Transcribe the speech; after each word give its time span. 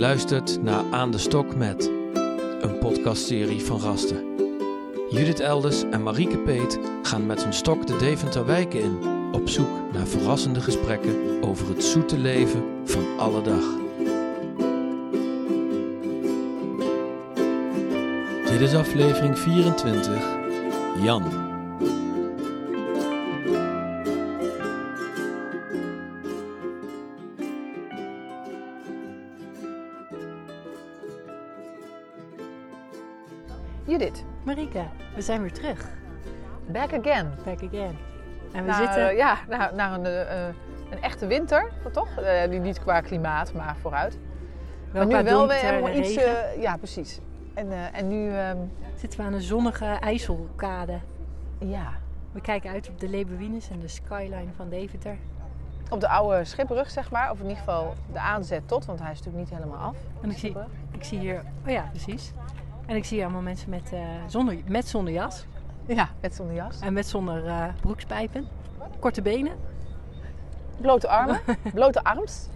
luistert 0.00 0.62
naar 0.62 0.84
Aan 0.90 1.10
de 1.10 1.18
Stok 1.18 1.56
met, 1.56 1.90
een 2.60 2.78
podcastserie 2.78 3.60
van 3.60 3.80
Rasten. 3.80 4.24
Judith 5.10 5.40
Elders 5.40 5.82
en 5.82 6.02
Marieke 6.02 6.38
Peet 6.38 6.78
gaan 7.02 7.26
met 7.26 7.42
hun 7.42 7.52
stok 7.52 7.86
de 7.86 7.96
Deventer 7.96 8.46
wijken 8.46 8.80
in, 8.80 8.98
op 9.32 9.48
zoek 9.48 9.92
naar 9.92 10.06
verrassende 10.06 10.60
gesprekken 10.60 11.42
over 11.42 11.68
het 11.68 11.84
zoete 11.84 12.18
leven 12.18 12.62
van 12.84 13.18
alle 13.18 13.42
dag. 13.42 13.64
Dit 18.50 18.60
is 18.60 18.74
aflevering 18.74 19.38
24, 19.38 20.22
Jan. 21.02 21.49
We 35.20 35.26
zijn 35.26 35.40
weer 35.40 35.52
terug. 35.52 35.88
back 36.66 36.92
again. 36.92 37.30
Back 37.44 37.62
again. 37.62 37.96
En 38.52 38.64
we 38.64 38.70
Na, 38.70 38.76
zitten... 38.76 39.08
eh, 39.08 39.16
ja, 39.16 39.38
na, 39.48 39.70
na 39.74 39.94
een, 39.94 40.06
eh, 40.06 40.46
een 40.90 41.02
echte 41.02 41.26
winter, 41.26 41.72
toch? 41.92 42.16
Eh, 42.16 42.60
niet 42.60 42.80
qua 42.80 43.00
klimaat, 43.00 43.52
maar 43.52 43.76
vooruit. 43.80 44.18
wel 44.92 45.06
maar 45.06 45.22
nu 45.22 45.28
wel 45.30 45.48
weer 45.48 45.92
iets... 45.94 46.14
eh, 46.16 46.60
ja, 46.60 46.76
precies. 46.76 47.20
En, 47.54 47.92
en 47.92 48.08
nu, 48.08 48.30
ehm, 48.36 48.56
zitten 48.94 49.20
we 49.20 49.26
aan 49.26 49.32
een 49.32 49.40
zonnige 49.40 49.84
IJsselkade. 49.84 50.98
ja, 51.58 51.92
We 52.32 52.40
kijken 52.40 52.70
uit 52.70 52.88
op 52.88 53.00
de 53.00 53.08
Leeuwines 53.08 53.70
en 53.70 53.80
de 53.80 53.88
skyline 53.88 54.52
van 54.56 54.68
Deventer. 54.68 55.16
op 55.90 56.00
de 56.00 56.08
oude 56.08 56.44
schipbrug, 56.44 56.90
zeg 56.90 57.10
maar. 57.10 57.30
Of 57.30 57.36
in 57.38 57.42
ieder 57.42 57.58
geval 57.58 57.94
de 58.12 58.18
aanzet 58.20 58.68
tot, 58.68 58.84
want 58.84 59.00
hij 59.00 59.12
is 59.12 59.18
natuurlijk 59.18 59.50
niet 59.50 59.58
helemaal 59.58 59.86
af. 59.88 59.96
En 60.22 60.30
ik 60.30 60.38
zie, 60.38 60.56
ik 60.92 61.04
zie 61.04 61.18
hier... 61.18 61.42
Oh 61.66 61.70
ja, 61.72 61.88
precies. 61.90 62.32
En 62.90 62.96
ik 62.96 63.04
zie 63.04 63.22
allemaal 63.22 63.40
mensen 63.42 63.70
met, 63.70 63.92
eh, 63.92 64.00
zonder, 64.26 64.56
met 64.66 64.88
zonder 64.88 65.12
jas. 65.12 65.44
Ja, 65.86 66.08
met 66.20 66.34
zonder 66.34 66.54
jas. 66.54 66.80
En 66.80 66.92
met 66.92 67.06
zonder 67.06 67.46
eh, 67.46 67.64
broekspijpen. 67.80 68.48
Korte 68.98 69.22
benen. 69.22 69.52
Blote 70.80 71.08
armen, 71.08 71.40
blote 71.74 72.02
arms. 72.04 72.48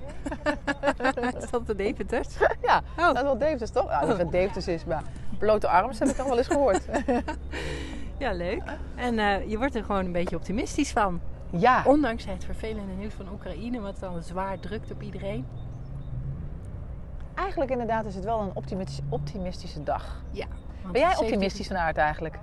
Is 1.40 1.50
dat 1.50 1.66
de 1.66 1.74
Deventers? 1.74 2.28
Ja, 2.62 2.82
Oh. 2.98 3.06
dat 3.06 3.16
is 3.16 3.22
wel 3.22 3.38
Deventers, 3.38 3.70
toch? 3.70 3.88
Ja, 3.88 4.05
niet 4.05 4.16
wat 4.16 4.32
Deventers 4.32 4.68
is, 4.68 4.84
maar 4.84 5.02
blote 5.38 5.68
arms 5.68 5.98
heb 5.98 6.08
ik 6.08 6.14
toch 6.16 6.27
wel 6.27 6.38
eens 6.38 6.46
gehoord. 6.46 6.84
Ja, 8.18 8.32
leuk. 8.32 8.62
En 8.94 9.18
eh, 9.18 9.50
je 9.50 9.58
wordt 9.58 9.74
er 9.74 9.84
gewoon 9.84 10.05
een 10.05 10.12
beetje 10.12 10.36
optimistisch 10.36 10.90
van. 10.92 11.20
ja, 11.50 11.82
Ondanks 11.86 12.24
het 12.24 12.44
vervelende 12.44 12.92
nieuws 12.92 13.14
van 13.14 13.28
Oekraïne, 13.32 13.80
wat 13.80 13.98
dan 14.00 14.22
zwaar 14.22 14.58
drukt 14.60 14.90
op 14.92 15.02
iedereen. 15.02 15.46
Eigenlijk 17.34 17.70
inderdaad 17.70 18.04
is 18.04 18.14
het 18.14 18.24
wel 18.24 18.40
een 18.40 18.50
optimistisch- 18.54 19.00
optimistische 19.08 19.82
dag. 19.82 20.22
Ja. 20.30 20.46
Ben 20.82 21.00
jij 21.00 21.08
17 21.08 21.24
optimistisch 21.24 21.66
van 21.66 21.77
aard 21.77 21.96
eigenlijk? 21.96 22.38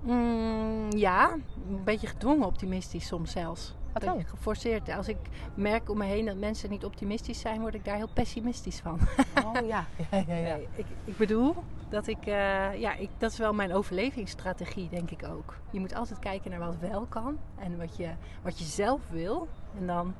Mm, 0.00 0.90
ja, 0.96 1.30
een 1.68 1.84
beetje 1.84 2.06
gedwongen 2.06 2.46
optimistisch 2.46 3.06
soms 3.06 3.30
zelfs. 3.32 3.74
Wat 3.92 4.02
dan? 4.02 4.24
Geforceerd. 4.24 4.88
Als 4.88 5.08
ik 5.08 5.16
merk 5.54 5.90
om 5.90 5.98
me 5.98 6.04
heen 6.04 6.24
dat 6.26 6.36
mensen 6.36 6.70
niet 6.70 6.84
optimistisch 6.84 7.40
zijn, 7.40 7.60
word 7.60 7.74
ik 7.74 7.84
daar 7.84 7.96
heel 7.96 8.08
pessimistisch 8.14 8.80
van. 8.80 8.98
Oh 9.46 9.66
ja. 9.66 9.84
ja, 10.10 10.24
ja, 10.26 10.34
ja. 10.34 10.54
Ik, 10.74 10.86
ik 11.04 11.16
bedoel 11.16 11.54
dat 11.88 12.06
ik, 12.06 12.26
eh, 12.26 12.80
ja, 12.80 12.94
ik, 12.94 13.10
dat 13.18 13.32
is 13.32 13.38
wel 13.38 13.52
mijn 13.52 13.72
overlevingsstrategie, 13.72 14.88
denk 14.88 15.10
ik 15.10 15.24
ook. 15.24 15.54
Je 15.70 15.80
moet 15.80 15.94
altijd 15.94 16.18
kijken 16.18 16.50
naar 16.50 16.60
wat 16.60 16.76
wel 16.80 17.06
kan 17.08 17.38
en 17.58 17.78
wat 17.78 17.96
je, 17.96 18.08
wat 18.42 18.58
je 18.58 18.64
zelf 18.64 19.00
wil. 19.10 19.48
En 19.78 19.86
dan 19.86 20.14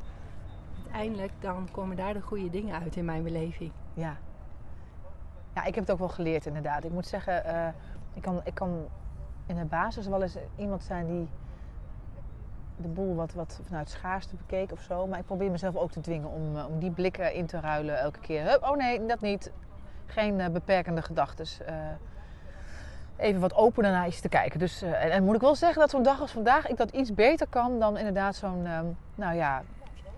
uiteindelijk 0.93 1.33
dan 1.41 1.69
komen 1.71 1.97
daar 1.97 2.15
de 2.15 2.21
goede 2.21 2.51
dingen 2.51 2.81
uit 2.83 2.97
in 2.97 3.05
mijn 3.05 3.23
beleving. 3.23 3.73
Ja. 3.95 4.17
Ja, 5.55 5.65
ik 5.65 5.75
heb 5.75 5.85
het 5.85 5.91
ook 5.91 5.99
wel 5.99 6.09
geleerd 6.09 6.47
inderdaad. 6.47 6.85
Ik 6.85 6.91
moet 6.91 7.07
zeggen, 7.07 7.45
eh, 7.45 7.69
ik, 8.15 8.23
kan, 8.23 8.41
ik 8.45 8.55
kan 8.55 8.87
in 9.47 9.57
de 9.57 9.65
basis 9.65 10.07
wel 10.07 10.23
eens 10.23 10.37
iemand 10.57 10.83
zijn 10.83 11.07
die 11.07 11.29
de 12.77 12.89
boel 12.89 13.15
wat, 13.15 13.33
wat 13.33 13.61
vanuit 13.67 13.91
schaarste 13.91 14.37
bekeek 14.37 14.73
of 14.73 14.81
zo. 14.81 15.07
Maar 15.07 15.19
ik 15.19 15.25
probeer 15.25 15.51
mezelf 15.51 15.77
ook 15.77 15.91
te 15.91 16.01
dwingen 16.01 16.31
om, 16.31 16.57
eh, 16.57 16.67
om 16.69 16.79
die 16.79 16.91
blikken 16.91 17.35
in 17.35 17.47
te 17.47 17.61
ruilen 17.61 17.99
elke 17.99 18.21
keer. 18.21 18.45
Hup, 18.45 18.63
oh 18.63 18.77
nee, 18.77 19.07
dat 19.07 19.21
niet. 19.21 19.53
Geen 20.07 20.41
eh, 20.41 20.49
beperkende 20.49 21.03
gedachten. 21.03 21.47
even 23.17 23.41
wat 23.41 23.55
opener 23.55 23.91
naar 23.91 24.07
iets 24.07 24.21
te 24.21 24.29
kijken. 24.29 24.59
Dus, 24.59 24.83
en, 24.83 25.11
en 25.11 25.25
moet 25.25 25.35
ik 25.35 25.41
wel 25.41 25.55
zeggen 25.55 25.81
dat 25.81 25.91
zo'n 25.91 26.03
dag 26.03 26.21
als 26.21 26.33
vandaag 26.33 26.69
ik 26.69 26.77
dat 26.77 26.91
iets 26.91 27.15
beter 27.15 27.47
kan 27.47 27.79
dan 27.79 27.97
inderdaad 27.97 28.35
zo'n, 28.35 28.63
nou 29.15 29.35
ja, 29.35 29.63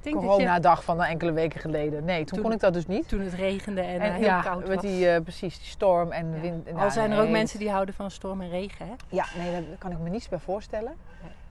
Ik 0.04 0.12
denk 0.12 0.14
dat 0.24 0.24
je, 0.24 0.30
coronadag 0.42 0.84
van 0.84 1.02
enkele 1.02 1.32
weken 1.32 1.60
geleden. 1.60 2.04
Nee, 2.04 2.16
toen, 2.24 2.26
Toen- 2.26 2.42
kon 2.42 2.52
ik 2.52 2.60
dat 2.60 2.72
dus 2.74 2.86
niet. 2.86 3.08
toen 3.08 3.20
het 3.20 3.32
regende 3.34 3.80
en, 3.80 4.00
En 4.00 4.10
eh, 4.10 4.14
heel 4.16 4.24
ja, 4.24 4.40
koud 4.42 4.66
met 4.68 4.82
was. 4.82 4.92
die, 4.92 5.08
eh, 5.08 5.20
precies, 5.22 5.58
die 5.58 5.66
storm 5.66 6.10
en 6.12 6.32
Ja. 6.34 6.40
wind. 6.40 6.66
en 6.66 6.74
Al 6.76 6.82
ja, 6.82 6.90
zijn 6.90 7.10
er 7.10 7.22
ook 7.22 7.28
mensen 7.28 7.58
die 7.58 7.70
houden 7.70 7.94
van 7.94 8.10
storm 8.10 8.40
en 8.40 8.48
regen, 8.50 8.86
hè? 8.86 8.92
Ja, 9.08 9.24
nee, 9.38 9.52
daar 9.52 9.62
kan 9.78 9.90
ik 9.90 9.98
me 9.98 10.08
niets 10.10 10.28
bij 10.28 10.38
voorstellen. 10.38 10.92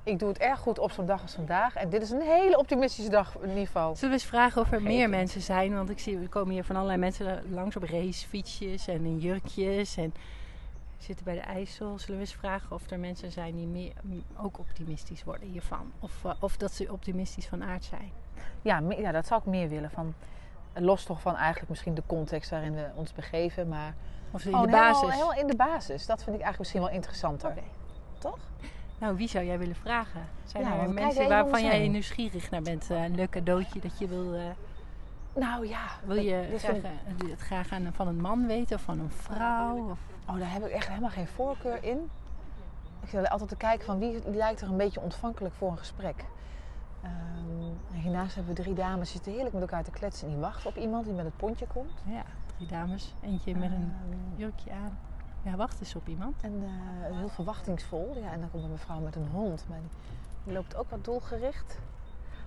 Ik 0.04 0.20
doe 0.20 0.28
het 0.30 0.38
erg 0.38 0.60
goed 0.60 0.80
op 0.80 0.92
zo'n 0.92 1.06
dag 1.06 1.22
als 1.22 1.34
vandaag. 1.34 1.76
En 1.76 1.90
dit 1.90 2.02
is 2.02 2.10
een 2.10 2.22
hele 2.22 2.58
optimistische 2.58 3.12
dag 3.12 3.36
in 3.42 3.50
ieder 3.50 3.66
geval. 3.66 3.96
Zullen 3.96 4.10
we 4.16 4.22
eens 4.22 4.30
vragen 4.30 4.62
of 4.62 4.68
er 4.72 4.74
Vergeten. 4.80 4.98
meer 4.98 5.10
mensen 5.10 5.42
zijn? 5.42 5.76
Want 5.76 5.90
ik 5.90 6.00
zie, 6.00 6.20
er 6.22 6.30
komen 6.30 6.54
hier 6.54 6.64
van 6.64 6.76
allerlei 6.76 7.00
mensen 7.00 7.44
langs 7.50 7.76
op 7.76 7.84
racefietsjes 7.84 8.88
en 8.88 9.06
in 9.06 9.18
jurkjes 9.18 9.98
en 9.98 10.14
zitten 11.04 11.26
bij 11.26 11.34
de 11.36 11.42
IJssel. 11.42 12.00
Zullen 12.00 12.16
we 12.16 12.22
eens 12.22 12.34
vragen 12.36 12.76
of 12.76 12.90
er 12.90 13.00
mensen 13.00 13.32
zijn 13.32 13.56
die 13.56 13.68
meer, 13.68 13.94
ook 14.38 14.60
optimistisch 14.60 15.24
worden 15.24 15.48
hiervan? 15.48 15.92
Of, 16.00 16.26
eh, 16.26 16.32
of 16.40 16.58
dat 16.58 16.72
ze 16.74 16.92
optimistisch 16.92 17.48
van 17.48 17.64
aard 17.64 17.84
zijn? 17.84 18.12
Ja, 18.62 18.82
ja, 18.90 19.12
dat 19.12 19.26
zou 19.28 19.40
ik 19.42 19.46
meer 19.48 19.70
willen. 19.70 19.92
Van, 19.92 20.14
los 20.74 21.04
toch 21.04 21.22
van 21.22 21.36
eigenlijk 21.36 21.70
misschien 21.70 21.94
de 21.94 22.04
context 22.08 22.50
waarin 22.50 22.74
we 22.74 22.90
ons 22.96 23.14
begeven. 23.14 23.68
Maar 23.68 23.94
Of 24.32 24.46
in 24.46 24.52
de 24.52 24.58
basis? 24.68 24.72
Helemaal, 25.02 25.10
helemaal 25.12 25.34
in 25.42 25.48
de 25.48 25.56
basis. 25.56 26.06
Dat 26.06 26.24
vind 26.24 26.36
ik 26.36 26.42
eigenlijk 26.42 26.58
misschien 26.60 26.82
wel 26.82 26.90
interessanter. 26.90 27.54
Toch? 28.18 28.38
Nou, 28.98 29.16
wie 29.16 29.28
zou 29.28 29.46
jij 29.46 29.60
willen 29.60 29.76
vragen? 29.76 30.22
Zijn 30.46 30.64
Ja, 30.64 30.80
er 30.80 30.90
mensen 30.90 31.30
waarvan 31.30 31.64
jij 31.64 31.88
nieuwsgierig 31.88 32.50
naar 32.50 32.62
bent? 32.62 32.90
Eh, 32.92 33.04
een 33.04 33.16
leuk 33.16 33.30
cadeautje 33.30 33.80
dat 33.80 34.00
je 34.00 34.08
wil... 34.08 34.34
eh, 34.34 34.42
Nou 35.36 35.68
ja. 35.68 35.86
wil 36.06 36.16
je 36.16 36.56
graag, 36.58 36.76
ik- 36.76 37.30
het 37.30 37.40
graag 37.40 37.72
aan, 37.72 37.90
van 37.94 38.08
een 38.08 38.22
man 38.22 38.48
weten 38.48 38.76
of 38.76 38.82
van 38.82 39.00
een 39.00 39.12
vrouw? 39.12 39.90
Of... 39.92 40.00
Oh, 40.32 40.38
daar 40.40 40.52
heb 40.52 40.66
ik 40.66 40.72
echt 40.72 40.88
helemaal 40.88 41.10
geen 41.10 41.28
voorkeur 41.28 41.84
in. 41.84 42.10
Ik 43.02 43.10
zit 43.10 43.30
altijd 43.30 43.50
te 43.50 43.56
kijken 43.56 43.86
van 43.86 44.00
wie 44.00 44.30
lijkt 44.30 44.62
er 44.62 44.70
een 44.70 44.78
beetje 44.78 45.02
ontvankelijk 45.02 45.54
voor 45.56 45.72
een 45.72 45.78
gesprek. 45.78 46.26
En 47.02 47.78
hiernaast 47.94 48.36
hebben 48.36 48.56
we 48.56 48.62
drie 48.62 48.74
dames 48.74 49.00
die 49.08 49.12
zitten 49.12 49.32
heerlijk 49.32 49.54
met 49.54 49.62
elkaar 49.62 49.84
te 49.84 49.92
kletsen. 49.92 50.28
En 50.28 50.34
die 50.34 50.42
wachten 50.44 50.70
op 50.70 50.78
iemand 50.78 51.06
die 51.06 51.14
met 51.14 51.26
het 51.26 51.38
pontje 51.38 51.68
komt. 51.68 51.92
Ja, 52.06 52.24
drie 52.56 52.68
dames. 52.68 53.14
Eentje 53.22 53.56
met 53.56 53.72
een 53.72 53.94
Ehm, 54.10 54.40
jurkje 54.40 54.72
aan. 54.72 54.98
Ja, 55.42 55.56
wacht 55.56 55.80
eens 55.80 55.96
op 55.96 56.08
iemand. 56.08 56.36
En 56.42 56.64
eh, 56.64 57.18
heel 57.18 57.30
verwachtingsvol. 57.30 58.18
Ja, 58.22 58.32
en 58.32 58.40
dan 58.40 58.52
komt 58.52 58.64
een 58.64 58.72
mevrouw 58.72 59.00
met 59.00 59.16
een 59.16 59.28
hond. 59.32 59.66
Maar 59.70 59.80
die, 59.80 59.90
die 60.44 60.54
loopt 60.54 60.76
ook 60.76 60.90
wat 60.90 61.04
doelgericht. 61.06 61.78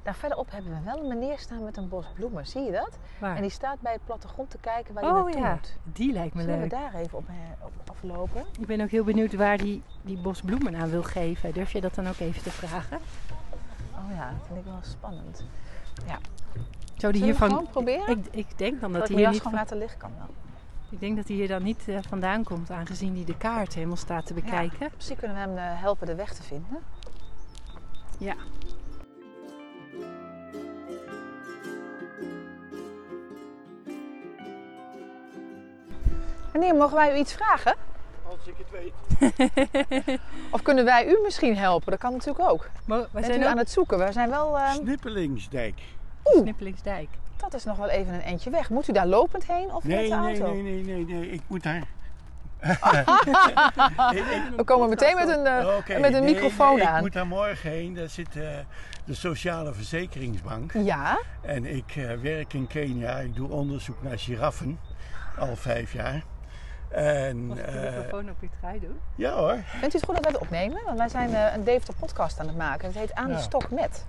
Daar 0.05 0.15
verderop 0.15 0.51
hebben 0.51 0.73
we 0.73 0.81
wel 0.85 0.99
een 0.99 1.09
meneer 1.09 1.39
staan 1.39 1.65
met 1.65 1.77
een 1.77 1.89
bos 1.89 2.07
bloemen. 2.15 2.47
Zie 2.47 2.63
je 2.63 2.73
dat? 2.73 2.99
Waar? 3.19 3.37
En 3.37 3.43
die 3.43 3.51
staat 3.51 3.81
bij 3.81 3.93
het 3.93 4.05
plattegrond 4.05 4.51
te 4.51 4.59
kijken 4.59 4.95
waar 4.95 5.05
je 5.05 5.09
oh 5.09 5.15
naartoe 5.15 5.41
ja, 5.41 5.51
moet. 5.53 5.77
die 5.83 6.13
lijkt 6.13 6.35
me 6.35 6.41
Zullen 6.41 6.57
we 6.57 6.61
leuk. 6.61 6.71
daar 6.71 6.95
even 6.95 7.19
op, 7.19 7.29
eh, 7.29 7.67
op 7.67 7.73
aflopen? 7.91 8.45
Ik 8.61 8.67
ben 8.67 8.81
ook 8.81 8.91
heel 8.91 9.05
benieuwd 9.05 9.35
waar 9.35 9.59
die, 9.59 9.83
die 10.03 10.19
bos 10.19 10.41
bloemen 10.41 10.77
aan 10.77 10.91
wil 10.91 11.03
geven. 11.03 11.53
Durf 11.53 11.73
je 11.73 11.81
dat 11.81 11.95
dan 11.95 12.09
ook 12.09 12.19
even 12.19 12.43
te 12.43 12.51
vragen? 12.51 12.99
Oh 13.95 14.17
ja, 14.17 14.31
dat 14.31 14.47
vind 14.47 14.59
ik 14.59 14.65
wel 14.65 14.79
spannend. 14.83 15.45
Zou 16.97 17.13
die 17.13 17.23
hiervan... 17.23 17.49
gewoon 17.49 17.69
proberen? 17.69 18.19
Ik, 18.19 18.27
ik 18.31 18.59
denk 18.59 18.81
dan 18.81 18.93
dat 18.93 19.09
hij 19.09 19.17
hier 19.17 19.29
niet 19.29 19.37
gewoon 19.37 19.53
van... 19.53 19.61
laten 19.61 19.79
liggen 19.79 19.99
kan 19.99 20.13
wel. 20.19 20.29
Ik 20.91 21.01
denk 21.01 21.17
dat 21.17 21.29
hij 21.29 21.37
hier 21.37 21.49
dan 21.49 21.63
niet 21.63 21.89
eh, 21.89 21.99
vandaan 22.09 22.45
komt, 22.45 22.71
aangezien 22.71 23.15
hij 23.15 23.25
de 23.25 23.37
kaart 23.37 23.75
helemaal 23.75 23.97
staat 23.97 24.27
te 24.27 24.35
bekijken. 24.35 24.91
Misschien 24.95 25.17
kunnen 25.17 25.37
we 25.37 25.43
hem 25.43 25.57
eh, 25.57 25.81
helpen 25.81 26.07
de 26.07 26.15
weg 26.15 26.35
te 26.35 26.43
vinden. 26.43 26.79
Ja. 28.19 28.35
Meneer, 36.55 36.75
mogen 36.75 36.97
wij 36.97 37.15
u 37.15 37.19
iets 37.19 37.33
vragen? 37.35 37.75
Als 38.23 38.47
ik 38.47 38.55
het 38.59 38.71
weet. 38.71 40.19
Of 40.55 40.63
kunnen 40.63 40.85
wij 40.85 41.07
u 41.07 41.19
misschien 41.23 41.57
helpen? 41.57 41.91
Dat 41.91 42.01
kan 42.01 42.13
natuurlijk 42.13 42.51
ook. 42.51 42.71
Maar 42.87 42.99
we 43.01 43.09
Bent 43.13 43.25
zijn 43.27 43.41
u 43.41 43.45
ook 43.45 43.51
aan 43.51 43.59
het 43.59 43.71
zoeken? 43.71 43.99
We 43.99 44.13
zijn 44.13 44.31
wel... 44.31 44.59
eh, 44.59 44.71
Snippelingsdijk. 44.71 45.81
Snippelingsdijk. 46.25 47.09
dat 47.37 47.55
is 47.55 47.65
nog 47.65 47.77
wel 47.77 47.89
even 47.89 48.15
een 48.15 48.23
eindje 48.23 48.51
weg. 48.51 48.71
Moet 48.71 48.89
u 48.89 48.93
daar 48.93 49.07
lopend 49.07 49.47
heen 49.47 49.75
of 49.75 49.85
met 49.85 49.97
Nee, 49.97 50.09
de 50.11 50.15
nee, 50.17 50.41
auto? 50.41 50.53
nee, 50.53 50.63
nee, 50.63 50.83
nee, 50.85 51.05
nee. 51.05 51.31
Ik 51.31 51.41
moet 51.47 51.63
daar. 51.63 51.83
We 54.57 54.63
komen 54.65 54.89
meteen 54.89 55.15
met 55.15 55.29
een, 55.29 55.47
eh, 55.47 56.01
met 56.01 56.15
een 56.15 56.25
nee, 56.25 56.35
microfoon 56.35 56.77
nee, 56.77 56.87
aan. 56.87 56.97
Ik 56.97 57.01
moet 57.03 57.13
daar 57.13 57.27
morgen 57.27 57.71
heen. 57.71 57.95
Daar 57.95 58.09
zit 58.09 58.37
eh, 58.37 58.43
de 59.05 59.15
Sociale 59.15 59.73
Verzekeringsbank. 59.75 60.73
Ja, 60.73 61.19
En 61.43 61.65
ik 61.77 61.97
eh, 61.97 62.13
werk 62.23 62.53
in 62.53 62.67
Kenia. 62.67 63.19
Ik 63.19 63.35
doe 63.37 63.49
onderzoek 63.51 64.03
naar 64.03 64.19
giraffen. 64.19 64.79
Al 65.39 65.57
vijf 65.57 65.93
jaar. 65.93 66.23
En 66.95 67.47
Mag 67.47 67.57
ik 67.59 67.65
de 67.65 67.71
eh, 67.71 67.97
microfoon 67.97 68.31
op 68.31 68.37
uw 68.41 68.49
trui 68.61 68.81
doen? 68.81 68.99
ja 69.15 69.33
hoor. 69.33 69.57
vindt 69.65 69.95
u 69.95 69.99
het 69.99 70.05
goed 70.07 70.15
dat 70.15 70.25
wij 70.25 70.33
het 70.33 70.41
opnemen? 70.41 70.81
Want 70.85 70.99
wij 70.99 71.09
zijn 71.09 71.35
eh, 71.35 71.55
een 71.55 71.65
Deventer 71.65 71.95
podcast 71.95 72.41
aan 72.41 72.47
het 72.47 72.57
maken. 72.57 72.87
Het 72.89 72.97
heet 72.99 73.15
Aan 73.15 73.29
de. 73.29 73.39
Stok 73.39 73.71
Met. 73.71 74.07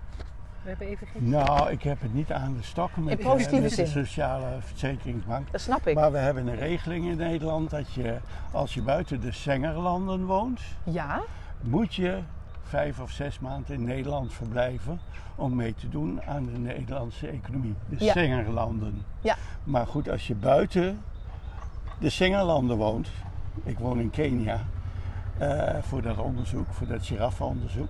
We 0.64 0.70
hebben 0.72 0.88
even 0.88 1.08
geen... 1.08 1.30
Nou, 1.30 1.72
ik 1.72 1.84
heb 1.84 2.02
het 2.02 2.14
niet 2.14 2.32
aan 2.32 2.54
de 2.58 2.64
stokken 2.64 3.04
met, 3.04 3.12
In 3.14 3.18
de- 3.18 3.24
positieve 3.32 3.62
met 3.62 3.70
de 3.70 3.76
zin. 3.76 3.88
sociale 3.88 4.46
verzekeringsbank. 4.60 5.52
Dat 5.52 5.62
snap 5.62 5.88
ik. 5.88 5.96
Maar 5.96 6.12
we 6.12 6.18
hebben 6.18 6.48
een 6.48 6.56
regeling 6.56 7.06
in 7.06 7.18
Nederland 7.18 7.70
dat 7.70 7.94
je, 7.94 8.18
als 8.52 8.74
je 8.74 8.82
buiten 8.82 9.22
de 9.22 9.32
Sengerlanden 9.32 10.26
woont, 10.26 10.62
Ja? 10.84 11.22
moet 11.62 11.96
je 11.96 12.20
vijf 12.64 13.00
of 13.00 13.12
zes 13.12 13.40
maanden 13.40 13.74
in 13.76 13.84
Nederland 13.84 14.34
verblijven 14.34 15.00
om 15.36 15.56
mee 15.56 15.74
te 15.76 15.90
doen 15.90 16.22
aan 16.24 16.46
de 16.46 16.58
Nederlandse 16.58 17.28
economie. 17.28 17.76
De 17.90 18.04
Ja. 18.06 18.12
Sengerlanden. 18.12 19.02
Ja. 19.22 19.36
Maar 19.64 19.88
goed, 19.88 20.10
als 20.10 20.28
je 20.28 20.36
buiten 20.36 21.02
de 22.00 22.10
Sengerlanden 22.10 22.78
woont, 22.78 23.10
ik 23.64 23.80
woon 23.80 24.00
in 24.00 24.10
Kenia 24.10 24.66
eh, 25.38 25.76
voor 25.82 26.02
dat 26.02 26.18
onderzoek, 26.18 26.68
voor 26.70 26.88
dat 26.88 27.06
giraffenonderzoek, 27.06 27.90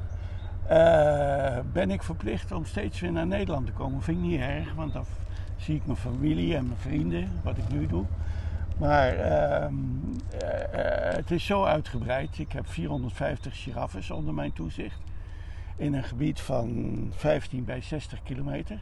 eh, 0.68 1.58
ben 1.72 1.92
ik 1.92 2.04
verplicht 2.04 2.52
om 2.52 2.66
steeds 2.66 3.00
weer 3.00 3.12
naar 3.12 3.28
Nederland 3.28 3.66
te 3.66 3.72
komen. 3.72 4.02
Vind 4.02 4.18
ik 4.18 4.24
niet 4.24 4.40
erg, 4.40 4.74
want 4.74 4.94
dan 4.94 5.06
zie 5.58 5.76
ik 5.76 5.86
mijn 5.86 5.98
familie 5.98 6.56
en 6.56 6.66
mijn 6.66 6.80
vrienden, 6.80 7.32
wat 7.44 7.58
ik 7.58 7.70
nu 7.70 7.88
doe. 7.88 8.06
Maar 8.78 9.14
ehm, 9.14 9.74
eh, 10.40 11.16
het 11.16 11.32
is 11.32 11.46
zo 11.46 11.64
uitgebreid. 11.64 12.40
Ik 12.40 12.52
heb 12.52 12.68
450 12.68 13.62
giraffes 13.62 14.12
onder 14.12 14.34
mijn 14.34 14.54
toezicht. 14.54 15.00
In 15.76 15.94
een 15.94 16.04
gebied 16.04 16.42
van 16.42 16.96
15 17.16 17.66
bij 17.66 17.82
60 17.82 18.24
kilometer. 18.24 18.80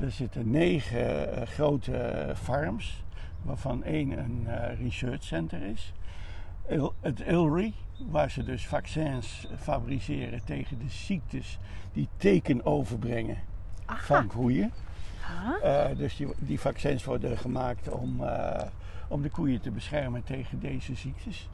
Er 0.00 0.10
zitten 0.10 0.50
negen 0.50 1.46
grote 1.46 2.32
farms, 2.42 3.03
waarvan 3.44 3.82
één 3.84 4.18
een 4.18 4.46
eh, 4.46 4.80
research 4.80 5.22
center 5.22 5.62
is. 5.62 5.92
Il- 6.68 6.94
het 7.00 7.20
ILRI, 7.20 7.74
waar 8.10 8.30
ze 8.30 8.42
dus 8.44 8.66
vaccins 8.66 9.46
fabriceren 9.58 10.44
tegen 10.44 10.78
de 10.78 10.88
ziektes 10.88 11.58
die 11.92 12.08
teken 12.16 12.66
overbrengen 12.66 13.38
van 13.86 14.26
koeien. 14.26 14.72
Eh, 15.62 15.96
dus 15.96 16.16
die, 16.16 16.28
die 16.38 16.60
vaccins 16.60 17.04
worden 17.04 17.38
gemaakt 17.38 17.88
om, 17.88 18.24
eh, 18.24 18.62
om 19.08 19.22
de 19.22 19.30
koeien 19.30 19.60
te 19.60 19.70
beschermen 19.70 20.22
tegen 20.24 20.60
deze 20.60 20.94
ziektes. 20.94 21.48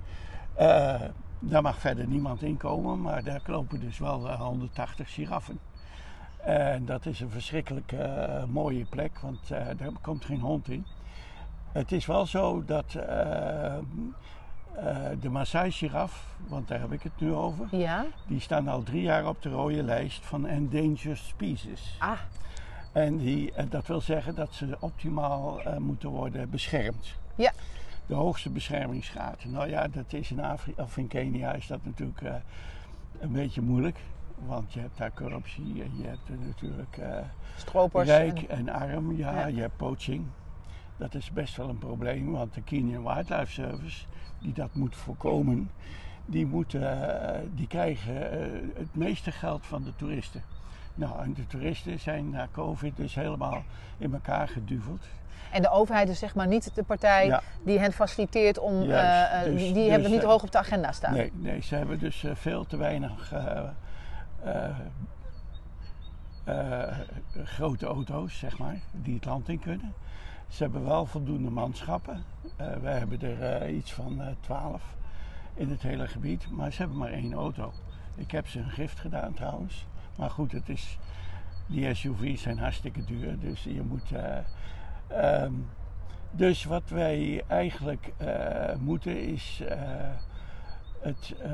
Daar 1.39 1.63
mag 1.63 1.79
verder 1.79 2.07
niemand 2.07 2.43
in 2.43 2.57
komen, 2.57 3.01
maar 3.01 3.25
daar 3.25 3.41
lopen 3.47 3.81
dus 3.81 3.99
wel 3.99 4.29
eh, 4.29 4.41
180 4.41 5.13
giraffen. 5.13 5.59
En 6.45 6.85
dat 6.85 7.07
is 7.07 7.21
een 7.21 7.31
verschrikkelijk 7.31 7.95
mooie 8.49 8.85
plek, 8.85 9.19
want 9.19 9.49
daar 9.49 9.77
komt 10.01 10.25
geen 10.25 10.41
hond 10.41 10.69
in. 10.69 10.87
Het 11.73 11.93
is 11.93 12.07
wel 12.07 12.27
zo 12.27 12.65
dat 12.65 12.95
eh, 12.95 13.77
eh, 13.77 13.81
de 15.21 15.29
Maasai-giraf, 15.29 16.37
want 16.49 16.69
daar 16.69 16.81
heb 16.81 16.93
ik 16.93 17.03
het 17.03 17.13
nu 17.21 17.33
over, 17.35 17.67
Ja? 17.77 18.05
die 18.27 18.41
staan 18.41 18.69
al 18.69 18.83
drie 18.83 19.03
jaar 19.03 19.27
op 19.29 19.43
de 19.43 19.49
rode 19.49 19.83
lijst 19.83 20.25
van 20.27 20.47
endangered 20.47 21.19
species. 21.19 21.97
Ah, 21.99 22.19
En 22.93 23.17
die, 23.17 23.53
en 23.53 23.69
dat 23.69 23.87
wil 23.87 24.01
zeggen 24.01 24.35
dat 24.35 24.53
ze 24.55 24.77
optimaal 24.81 25.63
eh, 25.63 25.77
moeten 25.77 26.09
worden 26.09 26.51
beschermd. 26.51 27.15
Ja. 27.35 27.53
De 28.07 28.15
hoogste 28.15 28.51
beschermingsgraad. 28.51 29.45
Nou 29.45 29.69
ja, 29.69 29.89
dat 29.89 30.13
is 30.13 30.31
in, 30.31 30.41
Afrika, 30.41 30.83
of 30.83 30.97
in 30.97 31.09
Kenia 31.09 31.53
is 31.53 31.67
dat 31.67 31.79
natuurlijk 31.85 32.21
eh, 32.23 32.35
een 33.21 33.33
beetje 33.33 33.61
moeilijk. 33.61 33.99
Want 34.47 34.73
je 34.73 34.81
hebt 34.81 34.99
daar 34.99 35.13
corruptie 35.15 35.83
en 35.83 35.91
je 35.99 36.07
hebt 36.07 36.29
er 36.29 36.39
natuurlijk 36.47 36.97
eh, 36.97 37.17
stropers. 37.57 38.09
rijk 38.09 38.43
en- 38.43 38.69
en 38.69 38.75
arm. 38.75 39.17
Ja, 39.17 39.39
Ja. 39.39 39.47
je 39.47 39.61
hebt 39.61 39.77
poaching. 39.77 40.27
Dat 41.01 41.15
is 41.15 41.31
best 41.31 41.57
wel 41.57 41.69
een 41.69 41.79
probleem, 41.79 42.33
want 42.33 42.55
de 42.55 42.63
Kenyan 42.63 43.03
Wildlife 43.03 43.53
Service, 43.53 44.05
die 44.39 44.53
dat 44.53 44.69
moet 44.73 44.97
voorkomen, 44.97 45.71
die, 46.27 46.47
moeten, 46.47 47.09
eh, 47.23 47.41
die 47.55 47.67
krijgen 47.67 48.33
eh, 48.33 48.39
het 48.75 48.95
meeste 48.95 49.33
geld 49.33 49.67
van 49.67 49.83
de 49.83 49.97
toeristen. 49.97 50.43
Nou, 50.95 51.23
en 51.23 51.35
de 51.35 51.47
toeristen 51.47 51.99
zijn 51.99 52.31
na 52.31 52.49
COVID 52.53 52.97
dus 52.97 53.15
helemaal 53.15 53.63
in 53.99 54.13
elkaar 54.13 54.49
geduveld. 54.49 55.05
En 55.53 55.63
de 55.63 55.71
overheid 55.71 56.09
is 56.09 56.19
zeg 56.19 56.35
maar 56.35 56.47
niet 56.47 56.75
de 56.75 56.83
partij 56.83 57.27
Ja. 57.27 57.43
die 57.63 57.79
hen 57.79 57.93
faciliteert 57.93 58.59
om... 58.59 58.83
Juist, 58.83 59.33
eh, 59.33 59.53
dus- 59.53 59.63
die 59.63 59.75
dus, 59.75 59.89
hebben 59.89 60.11
niet 60.11 60.23
hoog 60.23 60.43
op 60.43 60.53
de 60.53 60.59
agenda 60.59 60.93
staan. 60.93 61.13
Nee, 61.13 61.33
nee, 61.35 61.63
ze 61.63 61.75
hebben 61.75 61.99
dus 61.99 62.25
veel 62.33 62.67
te 62.67 62.77
weinig 62.77 63.33
grote 67.45 67.87
auto's, 67.87 68.39
zeg 68.39 68.59
maar, 68.59 68.79
die 68.93 69.15
het 69.15 69.25
land 69.25 69.49
in 69.49 69.59
kunnen. 69.59 69.95
Ze 70.51 70.63
hebben 70.63 70.85
wel 70.85 71.07
voldoende 71.07 71.51
manschappen. 71.51 72.23
Eh 72.57 72.73
wij 72.77 72.99
hebben 72.99 73.21
er 73.23 73.43
eh, 73.63 73.77
iets 73.77 73.93
van 73.93 74.21
twaalf 74.41 74.83
in 75.55 75.71
het 75.71 75.83
hele 75.83 76.09
gebied, 76.09 76.51
maar 76.51 76.73
ze 76.73 76.79
hebben 76.81 76.99
maar 76.99 77.13
één 77.13 77.33
auto. 77.33 77.73
Ik 78.15 78.31
heb 78.31 78.49
ze 78.49 78.59
een 78.59 78.71
gift 78.71 79.01
gedaan 79.01 79.35
trouwens. 79.35 79.87
Maar 80.17 80.31
goed, 80.31 80.53
het 80.53 80.69
is, 80.69 80.99
die 81.67 81.95
SUV's 81.95 82.43
zijn 82.43 82.59
hartstikke 82.59 83.05
duur, 83.05 83.39
dus 83.39 83.63
je 83.65 83.83
moet... 83.83 84.13
eh, 84.13 84.39
ehm, 85.09 85.53
dus 86.31 86.65
wat 86.65 86.89
wij 86.89 87.45
eigenlijk 87.47 88.13
eh, 88.17 88.77
moeten 88.79 89.21
is... 89.29 89.61
eh, 89.69 89.79
het, 91.01 91.35
eh, 91.43 91.51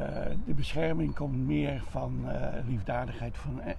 de 0.47 0.55
bescherming 0.55 1.15
komt 1.15 1.47
meer 1.47 1.83
van 1.91 2.31
eh, 2.31 2.67
liefdadigheid 2.67 3.37
van 3.39 3.61
eh. 3.61 3.75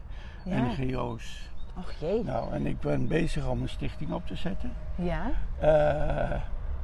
NGO's. 0.45 1.49
Och 1.77 1.91
jee. 2.00 2.24
Nou, 2.24 2.53
en 2.53 2.65
ik 2.65 2.79
ben 2.79 3.07
bezig 3.07 3.47
om 3.47 3.62
een 3.62 3.69
stichting 3.69 4.13
op 4.13 4.27
te 4.27 4.35
zetten. 4.35 4.71
Ja. 4.95 5.31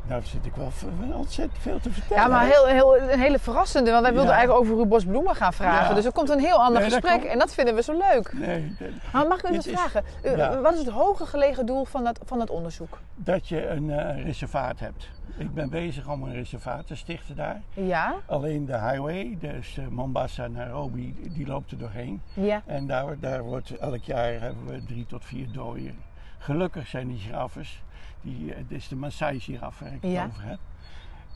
Nou 0.08 0.22
zit 0.24 0.46
ik 0.46 0.56
wel 0.56 0.72
ontzettend 1.14 1.62
veel 1.62 1.80
te 1.80 1.90
vertellen. 1.92 2.24
Ja, 2.24 2.30
maar 2.30 2.46
heel, 2.46 2.66
heel, 2.66 2.98
een 3.12 3.20
hele 3.20 3.40
verrassende, 3.40 3.92
want 3.92 4.02
wij 4.04 4.12
wilden 4.14 4.32
Ja. 4.32 4.38
eigenlijk 4.38 4.66
over 4.66 4.78
uw 4.78 4.86
bos 4.86 5.06
bloemen 5.06 5.36
gaan 5.36 5.54
vragen. 5.54 5.88
Ja. 5.90 5.94
Dus 5.94 6.06
er 6.06 6.12
komt 6.12 6.30
een 6.30 6.40
heel 6.40 6.58
ander 6.64 6.82
Nee, 6.82 6.90
gesprek 6.92 7.24
en 7.24 7.40
dat 7.40 7.54
vinden 7.54 7.76
we 7.76 7.82
zo 7.84 7.98
leuk. 8.12 8.34
Nee, 8.34 8.76
Maar 9.14 9.28
mag 9.28 9.44
ik 9.44 9.50
u 9.50 9.54
eens 9.54 9.68
is- 9.68 9.74
vragen, 9.80 10.04
ja. 10.24 10.60
wat 10.62 10.74
is 10.74 10.80
het 10.80 10.90
hoger 10.90 11.28
gelegen 11.28 11.66
doel 11.66 11.86
van 11.86 12.04
dat, 12.04 12.20
van 12.26 12.38
dat 12.40 12.50
onderzoek? 12.50 12.98
dat 13.16 13.48
je 13.48 13.68
een 13.68 13.90
eh, 13.90 14.24
reservaat 14.24 14.80
hebt. 14.80 15.10
Ik 15.38 15.54
ben 15.54 15.70
bezig 15.70 16.08
om 16.10 16.24
een 16.24 16.34
reservaat 16.34 16.88
te 16.88 16.96
stichten 16.96 17.36
daar. 17.36 17.62
Ja? 17.74 18.14
Alleen 18.26 18.66
de 18.66 18.80
highway, 18.80 19.38
dus 19.40 19.78
eh, 19.78 19.88
Mombasa, 19.88 20.48
Nairobi, 20.48 21.16
die 21.34 21.48
loopt 21.48 21.72
er 21.72 21.78
doorheen. 21.78 22.22
Ja. 22.34 22.62
En 22.66 22.88
daar, 22.88 23.20
daar 23.20 23.42
wordt 23.44 23.78
elk 23.78 24.04
jaar 24.04 24.32
hebben 24.42 24.66
we 24.66 24.84
drie 24.84 25.06
tot 25.06 25.26
vier 25.26 25.48
dooien. 25.52 25.96
Gelukkig 26.44 26.88
zijn 26.88 27.08
die 27.08 27.18
giraffes, 27.18 27.84
die, 28.22 28.54
eh, 28.54 28.64
dit 28.68 28.78
is 28.78 28.88
de 28.88 28.96
Maasai-giraf 28.96 29.80
waar 29.80 29.94
ik 29.94 30.02
het 30.02 30.12
Ja. 30.12 30.26
over 30.26 30.44
heb, 30.44 30.60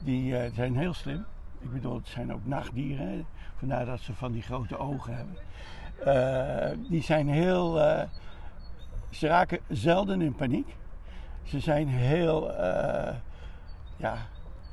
die 0.03 0.37
eh, 0.37 0.53
zijn 0.53 0.77
heel 0.77 0.93
slim. 0.93 1.25
Ik 1.59 1.73
bedoel, 1.73 1.95
het 1.95 2.07
zijn 2.07 2.33
ook 2.33 2.45
nachtdieren, 2.45 3.07
hè. 3.07 3.25
vandaar 3.57 3.85
dat 3.85 3.99
ze 3.99 4.13
van 4.13 4.31
die 4.31 4.41
grote 4.41 4.77
ogen 4.77 5.15
hebben. 5.15 5.35
Eh, 6.05 6.77
die 6.89 7.01
zijn 7.03 7.29
heel, 7.29 7.73
ze 9.09 9.27
raken 9.27 9.59
zelden 9.67 10.21
in 10.21 10.35
paniek. 10.35 10.75
Ze 11.43 11.59
zijn 11.59 11.87
heel, 11.87 12.51
ja, 13.97 14.17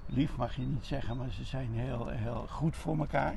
lief 0.07 0.37
mag 0.37 0.57
je 0.57 0.63
niet 0.63 0.87
zeggen, 0.87 1.17
maar 1.17 1.31
ze 1.31 1.45
zijn 1.45 1.71
heel, 1.73 2.09
heel 2.09 2.47
goed 2.49 2.77
voor 2.77 2.99
elkaar. 2.99 3.35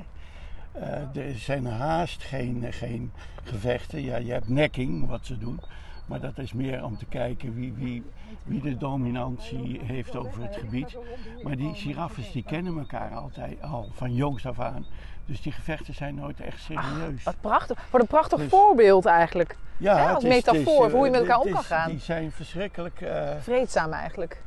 Er 1.14 1.38
zijn 1.38 1.66
haast 1.66 2.22
geen, 2.22 2.72
geen 2.72 3.12
gevechten. 3.44 4.02
Ja, 4.02 4.16
je 4.16 4.32
hebt 4.32 4.48
nekking, 4.48 5.06
wat 5.06 5.26
ze 5.26 5.38
doen. 5.38 5.60
Maar 6.08 6.20
dat 6.20 6.38
is 6.38 6.52
meer 6.52 6.84
om 6.84 6.98
te 6.98 7.04
kijken 7.06 7.54
wie, 7.54 7.72
wie, 7.72 8.04
wie 8.44 8.60
de 8.60 8.76
dominantie 8.76 9.80
heeft 9.84 10.16
over 10.16 10.42
het 10.42 10.56
gebied. 10.56 10.96
Maar 11.42 11.56
die 11.56 11.74
giraffes 11.74 12.32
die 12.32 12.42
kennen 12.42 12.78
elkaar 12.78 13.14
altijd 13.14 13.62
al 13.62 13.88
van 13.92 14.14
jongs 14.14 14.46
af 14.46 14.60
aan. 14.60 14.86
Dus 15.26 15.40
die 15.42 15.52
gevechten 15.52 15.94
zijn 15.94 16.14
nooit 16.14 16.40
echt 16.40 16.60
serieus. 16.60 17.22
Wat 17.24 17.40
prachtig. 17.40 17.86
Wat 17.90 18.00
een 18.00 18.06
prachtig 18.06 18.38
Dus- 18.38 18.48
voorbeeld 18.48 19.06
eigenlijk. 19.06 19.56
ja, 19.76 19.96
het 20.06 20.14
als 20.14 20.24
is- 20.24 20.30
metafoor 20.30 20.86
is, 20.86 20.92
hoe 20.92 21.04
je 21.04 21.10
met 21.10 21.20
eh, 21.20 21.26
elkaar 21.28 21.38
het 21.38 21.46
om 21.46 21.52
kan 21.52 21.64
gaan. 21.64 21.90
Die 21.90 22.00
zijn 22.00 22.32
verschrikkelijk, 22.32 23.00
eh, 23.00 23.30
Vreedzaam 23.40 23.92
eigenlijk. 23.92 24.42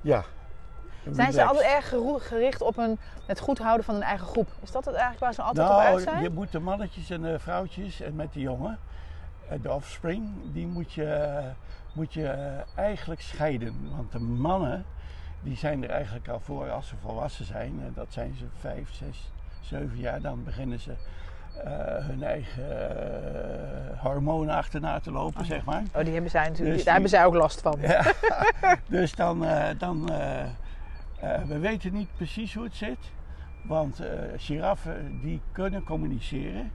ja. 0.00 0.24
Zijn 1.10 1.32
ze 1.32 1.44
altijd 1.44 1.66
erg 1.66 1.94
gericht 2.28 2.62
op 2.62 2.76
een, 2.76 2.98
het 3.26 3.40
goed 3.40 3.58
houden 3.58 3.84
van 3.84 3.94
hun 3.94 4.02
eigen 4.04 4.26
groep? 4.26 4.48
Is 4.62 4.70
dat 4.70 4.84
het 4.84 4.94
eigenlijk 4.94 5.24
waar 5.24 5.34
ze 5.34 5.42
altijd 5.42 5.68
op 5.68 5.74
uit 5.74 5.88
Nou, 5.90 6.00
zijn? 6.00 6.22
je 6.22 6.30
moet 6.30 6.52
de 6.52 6.58
mannetjes 6.58 7.10
en 7.10 7.22
de 7.22 7.38
vrouwtjes 7.38 8.00
en 8.00 8.14
met 8.16 8.32
de 8.32 8.40
jongen, 8.40 8.78
de 9.62 9.72
offspring, 9.72 10.28
die 10.52 10.66
moet 10.66 10.92
je, 10.92 11.40
moet 11.92 12.12
je 12.14 12.26
eigenlijk 12.74 13.20
scheiden. 13.20 13.74
Want 13.96 14.12
de 14.12 14.18
mannen, 14.20 14.84
die 15.42 15.56
zijn 15.56 15.82
er 15.84 15.90
eigenlijk 15.90 16.28
al 16.28 16.40
voor 16.40 16.70
als 16.70 16.88
ze 16.88 16.94
volwassen 17.02 17.44
zijn. 17.44 17.80
En 17.84 17.92
dat 17.94 18.06
zijn 18.12 18.34
ze 18.38 18.44
vijf, 18.58 18.92
zes, 18.92 19.30
zeven 19.60 19.98
jaar. 19.98 20.20
Dan 20.20 20.44
beginnen 20.44 20.80
ze 20.80 20.92
eh, 21.64 21.72
hun 22.06 22.22
eigen 22.22 22.90
eh, 23.92 24.00
hormonen 24.00 24.54
achterna 24.54 25.00
te 25.00 25.12
lopen, 25.12 25.44
zeg 25.44 25.64
maar. 25.64 25.82
Oh, 25.94 26.04
die 26.04 26.12
hebben 26.12 26.30
zij 26.30 26.48
natuurlijk, 26.48 26.76
Dus 26.76 26.84
daar 26.84 26.84
die- 26.84 26.92
hebben 26.92 27.10
zij 27.10 27.24
ook 27.24 27.34
last 27.34 27.60
van. 27.60 27.76
Ja. 27.80 28.02
dus 28.88 29.14
dan, 29.14 29.44
eh, 29.44 29.68
dan 29.78 30.06
we 31.46 31.58
weten 31.58 31.92
niet 31.92 32.08
precies 32.16 32.54
hoe 32.54 32.64
het 32.64 32.74
zit. 32.74 32.98
Want 33.62 34.00
giraffen 34.36 35.20
die 35.22 35.40
kunnen 35.52 35.82
communiceren, 35.84 36.72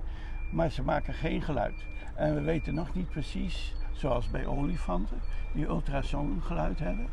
maar 0.55 0.71
ze 0.71 0.81
maken 0.83 1.13
geen 1.13 1.41
geluid. 1.41 1.73
En 2.15 2.33
we 2.35 2.41
weten 2.41 2.73
nog 2.73 2.93
niet 2.93 3.09
precies, 3.09 3.73
zoals 3.91 4.29
bij 4.29 4.45
olifanten, 4.45 5.21
die 5.53 5.65
ultrasongeluid 5.65 6.79
hebben. 6.79 7.07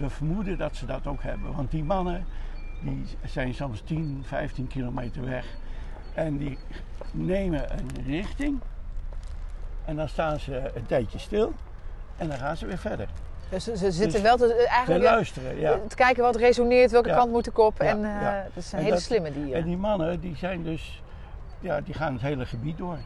We 0.00 0.10
vermoeden 0.10 0.58
dat 0.58 0.76
ze 0.76 0.86
dat 0.86 1.06
ook 1.06 1.22
hebben. 1.22 1.54
Want 1.56 1.70
die 1.70 1.84
mannen 1.84 2.24
die 2.80 3.04
zijn 3.24 3.54
soms 3.54 3.80
10, 3.80 4.22
15 4.26 4.66
kilometer 4.66 5.24
weg. 5.24 5.46
En 6.14 6.36
die 6.38 6.58
nemen 7.10 7.72
een 7.78 8.04
richting. 8.06 8.60
En 9.84 9.96
dan 9.96 10.08
staan 10.08 10.38
ze 10.40 10.70
een 10.74 10.86
tijdje 10.86 11.18
stil. 11.18 11.52
En 12.16 12.28
dan 12.28 12.36
gaan 12.38 12.56
ze 12.56 12.66
weer 12.66 12.78
verder. 12.78 13.08
Dus 13.50 13.64
ze, 13.64 13.76
ze 13.76 13.90
zitten 13.90 14.12
Dus 14.12 14.20
wel 14.20 14.36
te, 14.36 14.46
Te 14.46 14.66
eigenlijk 14.68 15.04
luisteren, 15.04 15.58
ja. 15.58 15.78
te 15.88 15.94
kijken 15.96 16.22
wat 16.22 16.36
resoneert, 16.36 16.90
welke 16.90 17.08
Ja. 17.08 17.16
kant 17.16 17.30
moet 17.32 17.46
ik 17.46 17.58
op. 17.58 17.74
Ja, 17.82 17.84
En 17.88 18.04
eh 18.04 18.38
dat 18.54 18.64
zijn 18.64 18.78
En 18.80 18.86
hele 18.86 18.90
dat- 18.98 19.04
slimme 19.04 19.32
dieren. 19.32 19.54
En 19.54 19.64
die 19.64 19.76
mannen, 19.76 20.20
die 20.20 20.36
zijn 20.36 20.62
dus... 20.62 21.02
Ja, 21.66 21.80
die 21.80 21.94
gaan 21.94 22.12
het 22.12 22.22
hele 22.22 22.46
gebied 22.46 22.78
door. 22.78 22.98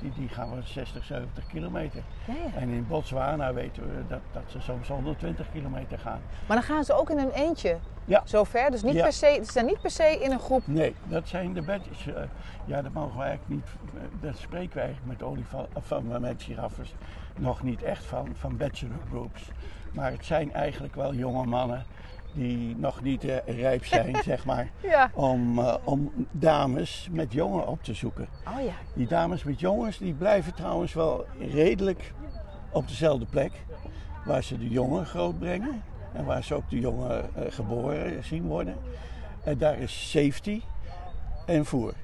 Die, 0.00 0.12
die 0.16 0.28
gaan 0.28 0.50
wel 0.50 0.62
60, 0.64 1.04
70 1.04 1.46
kilometer. 1.46 2.02
Ja, 2.26 2.34
ja. 2.34 2.60
En 2.60 2.68
in 2.68 2.86
Botswana 2.86 3.52
weten 3.52 3.82
we 3.82 4.02
dat, 4.08 4.20
dat 4.32 4.42
ze 4.46 4.60
soms 4.60 4.88
120 4.88 5.46
kilometer 5.52 5.98
gaan. 5.98 6.20
Maar 6.46 6.56
dan 6.56 6.66
gaan 6.66 6.84
ze 6.84 6.92
ook 6.92 7.10
in 7.10 7.18
een 7.18 7.30
eentje 7.30 7.76
Ja. 8.04 8.22
zo 8.24 8.44
ver. 8.44 8.70
Dus 8.70 8.82
niet 8.82 8.96
per 9.02 9.12
se, 9.12 9.40
ze 9.44 9.52
zijn 9.52 9.66
niet 9.66 9.80
per 9.80 9.90
se 9.90 10.18
in 10.22 10.30
een 10.32 10.38
groep. 10.38 10.62
Nee, 10.66 10.94
dat 11.04 11.28
zijn 11.28 11.52
de 11.52 11.62
bedjes. 11.62 12.06
eh, 12.06 12.22
ja, 12.64 12.82
dat 12.82 12.92
mogen 12.92 13.18
we 13.18 13.24
eigenlijk 13.24 13.48
niet. 13.54 13.66
eh, 13.94 14.00
Dat 14.20 14.36
spreken 14.36 14.74
we 14.74 14.80
eigenlijk 14.80 15.18
met 15.18 15.28
olifant, 15.28 15.68
of 15.72 15.86
van 15.86 16.20
met 16.20 16.42
giraffes 16.42 16.94
nog 17.36 17.62
niet 17.62 17.82
echt 17.82 18.04
van, 18.04 18.28
van 18.34 18.56
bachelor 18.56 18.96
groups. 19.08 19.48
Maar 19.92 20.10
het 20.10 20.24
zijn 20.24 20.52
eigenlijk 20.52 20.94
wel 20.94 21.14
jonge 21.14 21.46
mannen 21.46 21.84
die 22.34 22.76
nog 22.76 23.02
niet 23.02 23.24
eh, 23.24 23.60
rijp 23.60 23.84
zijn, 23.86 24.16
zeg 24.24 24.44
maar, 24.44 24.70
Ja. 24.82 25.10
om, 25.14 25.58
eh, 25.58 25.74
om 25.84 26.12
dames 26.30 27.08
met 27.10 27.32
jongen 27.32 27.66
op 27.68 27.82
te 27.82 27.94
zoeken. 27.94 28.28
Oh 28.48 28.64
ja. 28.64 28.72
Die 28.94 29.06
dames 29.06 29.44
met 29.44 29.60
jongens 29.60 29.98
die 29.98 30.12
blijven 30.14 30.54
trouwens 30.54 30.92
wel 30.94 31.24
redelijk 31.38 32.12
op 32.72 32.88
dezelfde 32.88 33.26
plek. 33.26 33.52
Waar 34.24 34.42
ze 34.42 34.58
de 34.58 34.68
jongen 34.68 35.06
groot 35.06 35.38
brengen. 35.38 35.82
En 36.12 36.24
waar 36.24 36.44
ze 36.44 36.54
ook 36.54 36.70
de 36.70 36.80
jongen 36.80 37.34
eh, 37.34 37.42
geboren 37.52 38.24
zien 38.24 38.42
worden. 38.46 38.74
En 39.44 39.58
daar 39.58 39.78
is 39.78 40.10
safety 40.10 40.62
en 41.46 41.64
voer. 41.64 41.94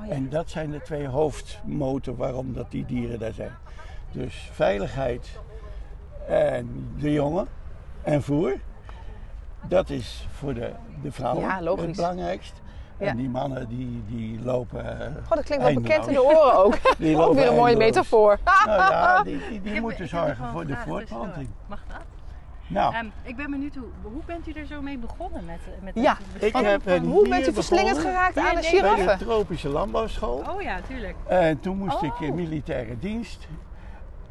Oh 0.00 0.06
ja. 0.06 0.12
En 0.14 0.28
dat 0.28 0.50
zijn 0.50 0.70
de 0.70 0.80
twee 0.82 1.06
hoofdmoten 1.06 2.16
waarom 2.16 2.52
dat 2.52 2.70
die 2.70 2.86
dieren 2.86 3.18
daar 3.18 3.32
zijn. 3.32 3.52
Dus 4.12 4.48
veiligheid 4.52 5.38
en 6.28 6.86
de 6.98 7.12
jongen 7.12 7.46
en 8.02 8.22
voer. 8.22 8.60
Dat 9.68 9.90
is 9.90 10.26
voor 10.32 10.54
de, 10.54 10.72
de 11.02 11.12
vrouwen 11.12 11.44
Ja, 11.44 11.62
logisch. 11.62 11.86
het 11.86 11.96
belangrijkst. 11.96 12.52
Ja. 12.98 13.06
En 13.06 13.16
die 13.16 13.28
mannen 13.28 13.68
die, 13.68 14.02
die 14.06 14.40
lopen. 14.42 15.00
eh, 15.00 15.06
Oh, 15.24 15.30
dat 15.30 15.44
klinkt 15.44 15.64
wel 15.64 15.74
bekend 15.74 16.06
in 16.06 16.12
de 16.12 16.22
oren 16.22 16.54
ook. 16.64 16.78
Die 16.98 17.14
ook 17.14 17.20
lopen 17.20 17.36
weer 17.36 17.46
een 17.48 17.54
mooie 17.54 17.66
eindeloos. 17.66 17.94
metafoor. 17.94 18.38
Nou 18.66 18.78
ja, 18.92 19.22
die, 19.22 19.40
die, 19.50 19.60
die 19.62 19.80
moeten 19.80 20.00
heb 20.00 20.08
zorgen 20.08 20.48
voor 20.52 20.66
de 20.66 20.76
voortplanting. 20.76 21.48
Mag 21.66 21.82
dat? 21.88 21.96
Nou, 22.66 22.94
Ehm, 22.94 23.06
ik 23.22 23.36
ben 23.36 23.50
benieuwd, 23.50 23.74
hoe, 23.74 23.88
hoe 24.02 24.22
bent 24.26 24.46
u 24.48 24.52
er 24.52 24.66
zo 24.66 24.80
mee 24.82 24.98
begonnen 24.98 25.44
met, 25.44 25.58
met 25.82 25.94
Ja, 25.94 26.16
ik 26.38 26.52
heb 26.56 26.82
van- 26.82 26.92
een 26.92 27.04
Hoe 27.04 27.28
bent 27.28 27.48
u 27.48 27.52
verslingerd 27.52 27.96
begonnen 27.96 28.14
geraakt 28.32 28.36
aan 28.38 28.44
de 28.54 28.60
bij 28.60 28.62
giraffen? 28.70 29.18
tropische 29.18 29.68
landbouwschool. 29.68 30.42
Oh 30.50 30.62
ja, 30.62 30.80
tuurlijk. 30.88 31.14
En 31.26 31.60
toen 31.60 31.76
moest 31.76 32.02
ik 32.02 32.20
in 32.20 32.28
Oh. 32.30 32.34
militaire 32.34 32.98
dienst. 32.98 33.48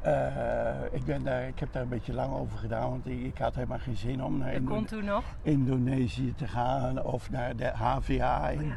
Eh, 0.01 0.75
ik, 0.91 1.05
ben 1.05 1.23
daar, 1.23 1.47
ik 1.47 1.59
heb 1.59 1.73
daar 1.73 1.81
een 1.81 1.89
beetje 1.89 2.13
lang 2.13 2.33
over 2.33 2.57
gedaan, 2.57 2.89
want 2.89 3.07
ik, 3.07 3.23
ik 3.23 3.37
had 3.37 3.55
helemaal 3.55 3.79
geen 3.79 3.97
zin 3.97 4.23
om 4.23 4.37
naar 4.37 4.53
toen 4.85 5.05
nog. 5.05 5.23
Indonesië 5.41 6.33
te 6.35 6.47
gaan 6.47 7.03
of 7.03 7.29
naar 7.29 7.55
de 7.55 7.71
HVA 7.73 8.49
in, 8.49 8.73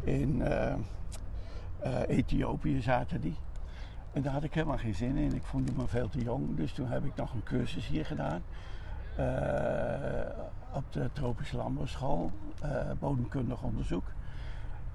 in 0.00 0.42
eh, 0.42 0.72
eh, 1.78 2.00
Ethiopië 2.06 2.82
zaten 2.82 3.20
die. 3.20 3.36
En 4.12 4.22
daar 4.22 4.32
had 4.32 4.42
ik 4.42 4.54
helemaal 4.54 4.78
geen 4.78 4.94
zin 4.94 5.16
in. 5.16 5.34
Ik 5.34 5.44
voelde 5.44 5.72
me 5.76 5.86
veel 5.86 6.08
te 6.08 6.18
jong. 6.18 6.56
Dus 6.56 6.72
toen 6.72 6.86
heb 6.86 7.04
ik 7.04 7.14
nog 7.14 7.34
een 7.34 7.42
cursus 7.42 7.86
hier 7.86 8.06
gedaan. 8.06 8.42
op 10.72 10.92
de 10.92 11.10
tropische 11.12 11.56
landbouwschool. 11.56 12.30
bodemkundig 12.98 13.62
onderzoek. 13.62 14.04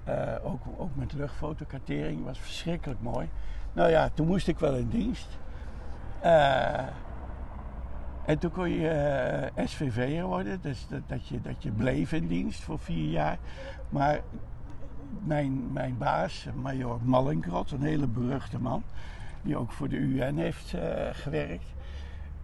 Eh, 0.08 0.34
ook, 0.42 0.60
ook 0.76 0.96
met 0.96 1.12
luchtfotokartering. 1.12 2.24
was 2.24 2.38
verschrikkelijk 2.38 3.00
mooi. 3.00 3.28
Nou 3.72 3.90
ja, 3.90 4.08
toen 4.14 4.26
moest 4.26 4.48
ik 4.48 4.58
wel 4.58 4.74
in 4.74 4.88
dienst. 4.88 5.38
Eh, 6.20 6.86
en 8.24 8.38
toen 8.38 8.50
kon 8.50 8.68
je 8.68 8.88
eh, 8.88 9.66
SVV'er 9.66 10.24
worden, 10.24 10.60
dus 10.62 10.86
dat, 10.88 11.00
dat, 11.06 11.28
je, 11.28 11.40
dat 11.40 11.62
je 11.62 11.70
bleef 11.70 12.12
in 12.12 12.26
dienst 12.26 12.60
voor 12.60 12.78
vier 12.78 13.10
jaar. 13.10 13.38
Maar 13.88 14.20
mijn, 15.24 15.72
mijn 15.72 15.98
baas, 15.98 16.46
major 16.54 16.98
Mallinkrot, 17.02 17.70
een 17.70 17.82
hele 17.82 18.06
beruchte 18.06 18.58
man, 18.58 18.82
die 19.42 19.56
ook 19.56 19.72
voor 19.72 19.88
de 19.88 19.96
UN 19.96 20.36
heeft 20.36 20.74
eh, 20.74 21.08
gewerkt, 21.12 21.66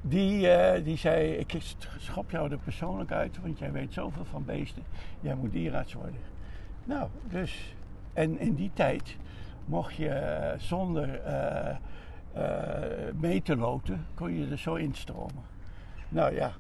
die, 0.01 0.49
die 0.83 0.97
zei: 0.97 1.33
Ik 1.33 1.61
schop 1.99 2.31
jou 2.31 2.51
er 2.51 2.59
persoonlijk 2.59 3.13
uit, 3.13 3.41
want 3.43 3.59
jij 3.59 3.73
weet 3.73 3.93
zoveel 3.93 4.25
van 4.25 4.45
beesten, 4.45 4.83
jij 5.21 5.35
moet 5.35 5.53
dierarts 5.53 5.93
worden. 5.93 6.21
Nou, 6.85 7.09
dus, 7.29 7.75
en 8.13 8.39
in 8.39 8.55
die 8.55 8.71
tijd 8.75 9.17
mocht 9.65 9.95
je 9.95 10.55
zonder 10.59 11.21
mee 13.21 13.43
te 13.43 13.57
loten, 13.57 14.07
kon 14.15 14.35
je 14.39 14.51
er 14.51 14.59
zo 14.59 14.75
instromen. 14.75 15.43
Nou 16.09 16.35
ja. 16.35 16.53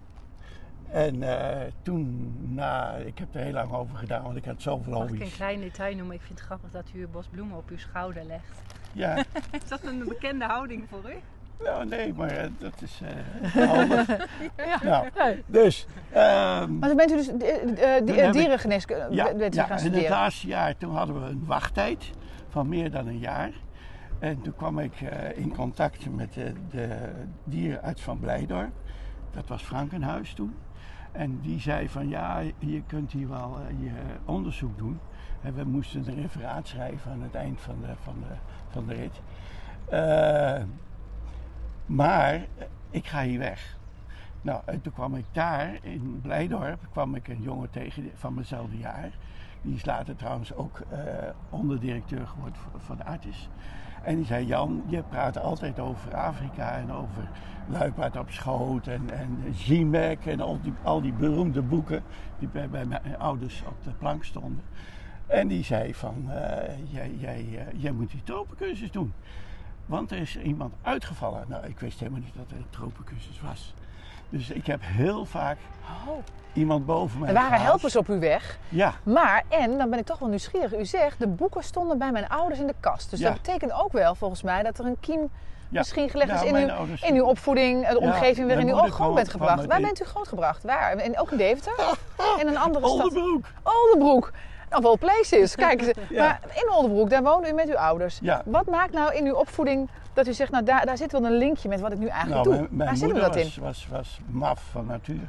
En 0.90 1.22
eh, 1.22 1.60
toen, 1.82 2.34
na, 2.54 2.92
ik 2.94 3.18
heb 3.18 3.34
er 3.34 3.40
heel 3.40 3.52
lang 3.52 3.72
over 3.72 3.96
gedaan, 3.96 4.22
want 4.22 4.36
ik 4.36 4.44
had 4.44 4.62
zoveel 4.62 4.92
Mag 4.92 5.02
ik 5.02 5.08
een 5.10 5.16
hobby's. 5.16 5.34
klein 5.36 5.60
detail 5.60 5.96
noemen? 5.96 6.14
Ik 6.16 6.22
vind 6.22 6.38
het 6.38 6.46
grappig 6.48 6.70
dat 6.70 6.84
u 6.94 7.02
een 7.02 7.10
bos 7.10 7.26
bloemen 7.26 7.56
op 7.56 7.68
uw 7.70 7.78
schouder 7.78 8.24
legt. 8.24 8.62
Ja, 8.92 9.16
Is 9.62 9.68
dat 9.68 9.82
een 9.84 10.04
bekende 10.08 10.44
houding 10.44 10.84
voor 10.88 11.10
u? 11.10 11.14
nou 11.64 11.86
nee, 11.86 12.14
maar 12.14 12.30
eh, 12.30 12.50
dat 12.58 12.82
is 12.82 13.00
eh 13.52 13.66
handig. 13.68 14.06
Ja. 14.82 15.04
Nou, 15.16 15.42
dus, 15.46 15.86
ehm, 16.12 16.78
Maar 16.78 16.88
toen 16.88 16.96
bent 16.96 17.10
u 17.10 17.16
dus 17.16 17.28
eh, 17.36 17.96
eh, 18.26 18.32
dierengeneeskunde 18.32 19.06
ja, 19.10 19.34
bent 19.34 19.54
u 19.54 19.58
ja, 19.58 19.64
gaan 19.64 19.78
in 19.78 19.84
het 19.84 19.92
studeren. 19.92 20.10
laatste 20.10 20.46
jaar 20.46 20.76
toen 20.76 20.94
hadden 20.96 21.20
we 21.22 21.28
een 21.30 21.44
wachttijd 21.46 22.10
van 22.48 22.68
meer 22.68 22.90
dan 22.90 23.06
een 23.06 23.18
jaar. 23.18 23.50
En 24.24 24.40
toen 24.40 24.54
kwam 24.54 24.78
ik 24.78 25.00
eh, 25.00 25.38
in 25.38 25.54
contact 25.54 26.10
met 26.10 26.32
de, 26.32 26.52
de 26.70 27.12
dierenarts 27.44 28.02
van 28.02 28.18
Blijdorp. 28.18 28.72
Dat 29.30 29.48
was 29.48 29.62
Frankenhuis 29.62 30.32
toen. 30.32 30.54
En 31.12 31.40
die 31.40 31.60
zei 31.60 31.88
van 31.88 32.08
ja, 32.08 32.42
je 32.58 32.82
kunt 32.86 33.12
hier 33.12 33.28
wel 33.28 33.58
eh, 33.60 33.82
je 33.82 33.92
onderzoek 34.24 34.78
doen. 34.78 35.00
En 35.42 35.54
we 35.54 35.64
moesten 35.64 36.08
een 36.08 36.14
referaat 36.14 36.68
schrijven 36.68 37.10
aan 37.10 37.22
het 37.22 37.34
eind 37.34 37.60
van 37.60 37.76
de, 37.80 37.94
van 38.02 38.14
de, 38.20 38.34
van 38.68 38.86
de 38.86 38.94
rit. 38.94 39.20
Eh, 39.88 40.62
maar 41.86 42.46
ik 42.90 43.06
ga 43.06 43.22
hier 43.22 43.38
weg. 43.38 43.78
Nou, 44.42 44.62
en 44.64 44.80
toen 44.80 44.92
kwam 44.92 45.14
ik 45.14 45.26
daar 45.32 45.78
in 45.82 46.20
Blijdorp, 46.22 46.88
kwam 46.92 47.14
ik 47.14 47.28
een 47.28 47.42
jongen 47.42 47.70
tegen 47.70 48.10
van 48.14 48.34
mezelfde 48.34 48.78
jaar. 48.78 49.10
Die 49.64 49.74
is 49.74 49.84
later 49.84 50.16
trouwens 50.16 50.54
ook 50.54 50.80
eh, 50.90 50.98
onderdirecteur 51.50 52.26
geworden 52.26 52.60
van 52.76 53.04
Artis. 53.04 53.48
En 54.02 54.16
die 54.16 54.24
zei, 54.24 54.46
Jan, 54.46 54.82
je 54.86 55.02
praat 55.02 55.38
altijd 55.38 55.80
over 55.80 56.14
Afrika 56.14 56.76
en 56.76 56.92
over 56.92 57.28
Luipaard 57.68 58.16
op 58.16 58.30
schoot 58.30 58.86
en, 58.86 59.10
en 59.10 59.38
en 60.24 60.40
al 60.40 60.60
die, 60.62 60.72
al 60.82 61.00
die 61.00 61.12
beroemde 61.12 61.62
boeken 61.62 62.02
die 62.38 62.48
bij, 62.48 62.68
bij 62.68 62.84
mijn 62.84 63.18
ouders 63.18 63.62
op 63.66 63.84
de 63.84 63.90
plank 63.90 64.24
stonden. 64.24 64.62
En 65.26 65.48
die 65.48 65.64
zei 65.64 65.94
van, 65.94 66.30
eh, 66.30 66.92
jij, 66.92 67.14
jij, 67.18 67.46
eh, 67.58 67.82
jij 67.82 67.92
moet 67.92 68.10
die 68.10 68.22
tropencursus 68.22 68.90
doen. 68.90 69.12
Want 69.86 70.10
er 70.10 70.18
is 70.18 70.38
iemand 70.38 70.74
uitgevallen. 70.82 71.44
Nou, 71.48 71.66
ik 71.66 71.78
wist 71.78 71.98
helemaal 71.98 72.20
niet 72.20 72.34
dat 72.34 72.50
er 72.50 72.56
een 72.56 72.70
tropencursus 72.70 73.40
was. 73.40 73.74
Dus 74.28 74.50
ik 74.50 74.66
heb 74.66 74.80
heel 74.82 75.24
vaak 75.24 75.56
Oh. 76.06 76.16
iemand 76.52 76.86
boven 76.86 77.18
mij 77.18 77.28
Er 77.28 77.34
waren 77.34 77.48
gehaald. 77.50 77.68
helpers 77.68 77.96
op 77.96 78.08
uw 78.08 78.18
weg. 78.18 78.58
Ja, 78.68 78.94
Maar, 79.02 79.42
en 79.48 79.78
dan 79.78 79.90
ben 79.90 79.98
ik 79.98 80.04
toch 80.06 80.18
wel 80.18 80.28
nieuwsgierig. 80.28 80.76
U 80.76 80.84
zegt, 80.84 81.18
de 81.18 81.26
boeken 81.26 81.62
stonden 81.64 81.98
bij 81.98 82.12
mijn 82.12 82.28
ouders 82.28 82.60
in 82.60 82.66
de 82.66 82.74
kast. 82.80 83.10
Dus 83.10 83.18
Ja. 83.20 83.28
dat 83.30 83.42
betekent 83.42 83.72
ook 83.72 83.92
wel, 83.92 84.14
volgens 84.14 84.42
mij, 84.42 84.62
dat 84.62 84.78
er 84.78 84.84
een 84.86 84.96
kiem 85.00 85.20
ja. 85.68 85.78
misschien 85.78 86.08
gelegd 86.10 86.30
Ja, 86.30 86.36
is 86.36 86.42
in 86.42 86.52
mijn 86.52 86.68
uw, 86.70 86.74
ouders- 86.76 87.02
in 87.02 87.14
uw 87.14 87.24
opvoeding, 87.24 87.88
de 87.88 87.98
omgeving 88.00 88.46
waarin 88.46 88.68
u 88.68 88.72
ook 88.72 88.88
groot 88.92 89.14
bent 89.14 89.28
gebracht. 89.28 89.66
Waar 89.66 89.80
bent 89.80 90.00
u 90.00 90.04
grootgebracht? 90.04 90.62
Waar? 90.62 90.96
En 90.96 91.18
ook 91.18 91.30
in 91.30 91.36
Deventer? 91.36 91.74
In 92.40 92.46
een 92.46 92.58
andere 92.58 92.88
stad? 92.88 93.02
Oldenbroek. 93.02 93.46
Oldenbroek. 93.62 94.32
Of 94.76 94.84
all 94.84 94.96
places. 94.96 95.54
Kijk. 95.64 95.94
Ja. 96.10 96.22
Maar 96.26 96.40
in 96.54 96.70
Oldenbroek, 96.72 97.10
daar 97.10 97.22
woonde 97.22 97.48
u 97.48 97.52
met 97.52 97.68
uw 97.68 97.76
ouders. 97.78 98.18
Ja. 98.22 98.42
Wat 98.44 98.66
maakt 98.66 98.92
nou 98.92 99.14
in 99.14 99.26
uw 99.26 99.34
opvoeding 99.34 99.88
dat 100.12 100.26
u 100.28 100.32
zegt, 100.32 100.50
nou 100.50 100.64
daar, 100.64 100.86
daar 100.86 100.96
zit 100.96 101.12
wel 101.12 101.24
een 101.24 101.36
linkje 101.36 101.68
met 101.68 101.80
wat 101.80 101.92
ik 101.92 101.98
nu 101.98 102.06
eigenlijk 102.06 102.44
Nou, 102.44 102.56
doe? 102.56 102.66
mijn, 102.66 102.76
mijn 102.76 102.88
Waar 102.88 102.98
zit 102.98 103.08
u 103.08 103.12
moeder 103.12 103.28
dat 103.28 103.36
in? 103.38 103.44
was, 103.44 103.56
was, 103.58 103.88
was 103.90 104.20
maf 104.26 104.62
van 104.70 104.86
natuur. 104.86 105.28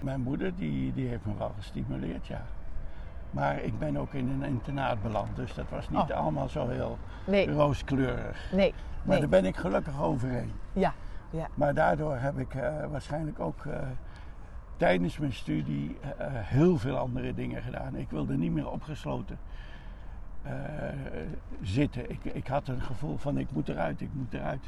Mijn 0.00 0.20
moeder 0.20 0.54
die, 0.56 0.92
die 0.92 1.08
heeft 1.08 1.24
me 1.24 1.32
wel 1.38 1.52
gestimuleerd, 1.56 2.26
ja. 2.26 2.42
Maar 3.30 3.60
ik 3.62 3.78
ben 3.78 3.96
ook 3.96 4.12
in 4.12 4.28
een 4.28 4.48
internaat 4.48 5.02
beland, 5.02 5.36
dus 5.36 5.54
dat 5.54 5.64
was 5.68 5.88
niet 5.90 6.00
Oh. 6.10 6.16
allemaal 6.16 6.48
zo 6.48 6.68
heel 6.68 6.98
Nee, 7.24 7.50
rooskleurig. 7.52 8.48
nee, 8.52 8.74
Maar 9.02 9.08
nee. 9.08 9.18
daar 9.20 9.28
ben 9.28 9.44
ik 9.44 9.56
gelukkig 9.56 10.02
overheen. 10.02 10.52
Ja, 10.72 10.92
ja. 11.30 11.46
Maar 11.54 11.74
daardoor 11.74 12.16
heb 12.16 12.38
ik 12.38 12.54
eh, 12.54 12.68
waarschijnlijk 12.90 13.40
ook 13.40 13.64
eh, 13.66 13.72
tijdens 14.76 15.18
mijn 15.18 15.32
studie 15.32 15.96
eh, 16.00 16.26
heel 16.30 16.78
veel 16.78 16.96
andere 16.96 17.34
dingen 17.34 17.62
gedaan. 17.62 17.96
Ik 17.96 18.10
wilde 18.10 18.36
niet 18.36 18.52
meer 18.52 18.70
opgesloten 18.70 19.38
eh, 20.42 20.52
zitten. 21.62 22.10
Ik, 22.10 22.24
ik 22.24 22.46
had 22.46 22.68
een 22.68 22.82
gevoel 22.82 23.16
van 23.16 23.38
ik 23.38 23.50
moet 23.50 23.68
eruit, 23.68 24.00
ik 24.00 24.10
moet 24.12 24.34
eruit. 24.34 24.64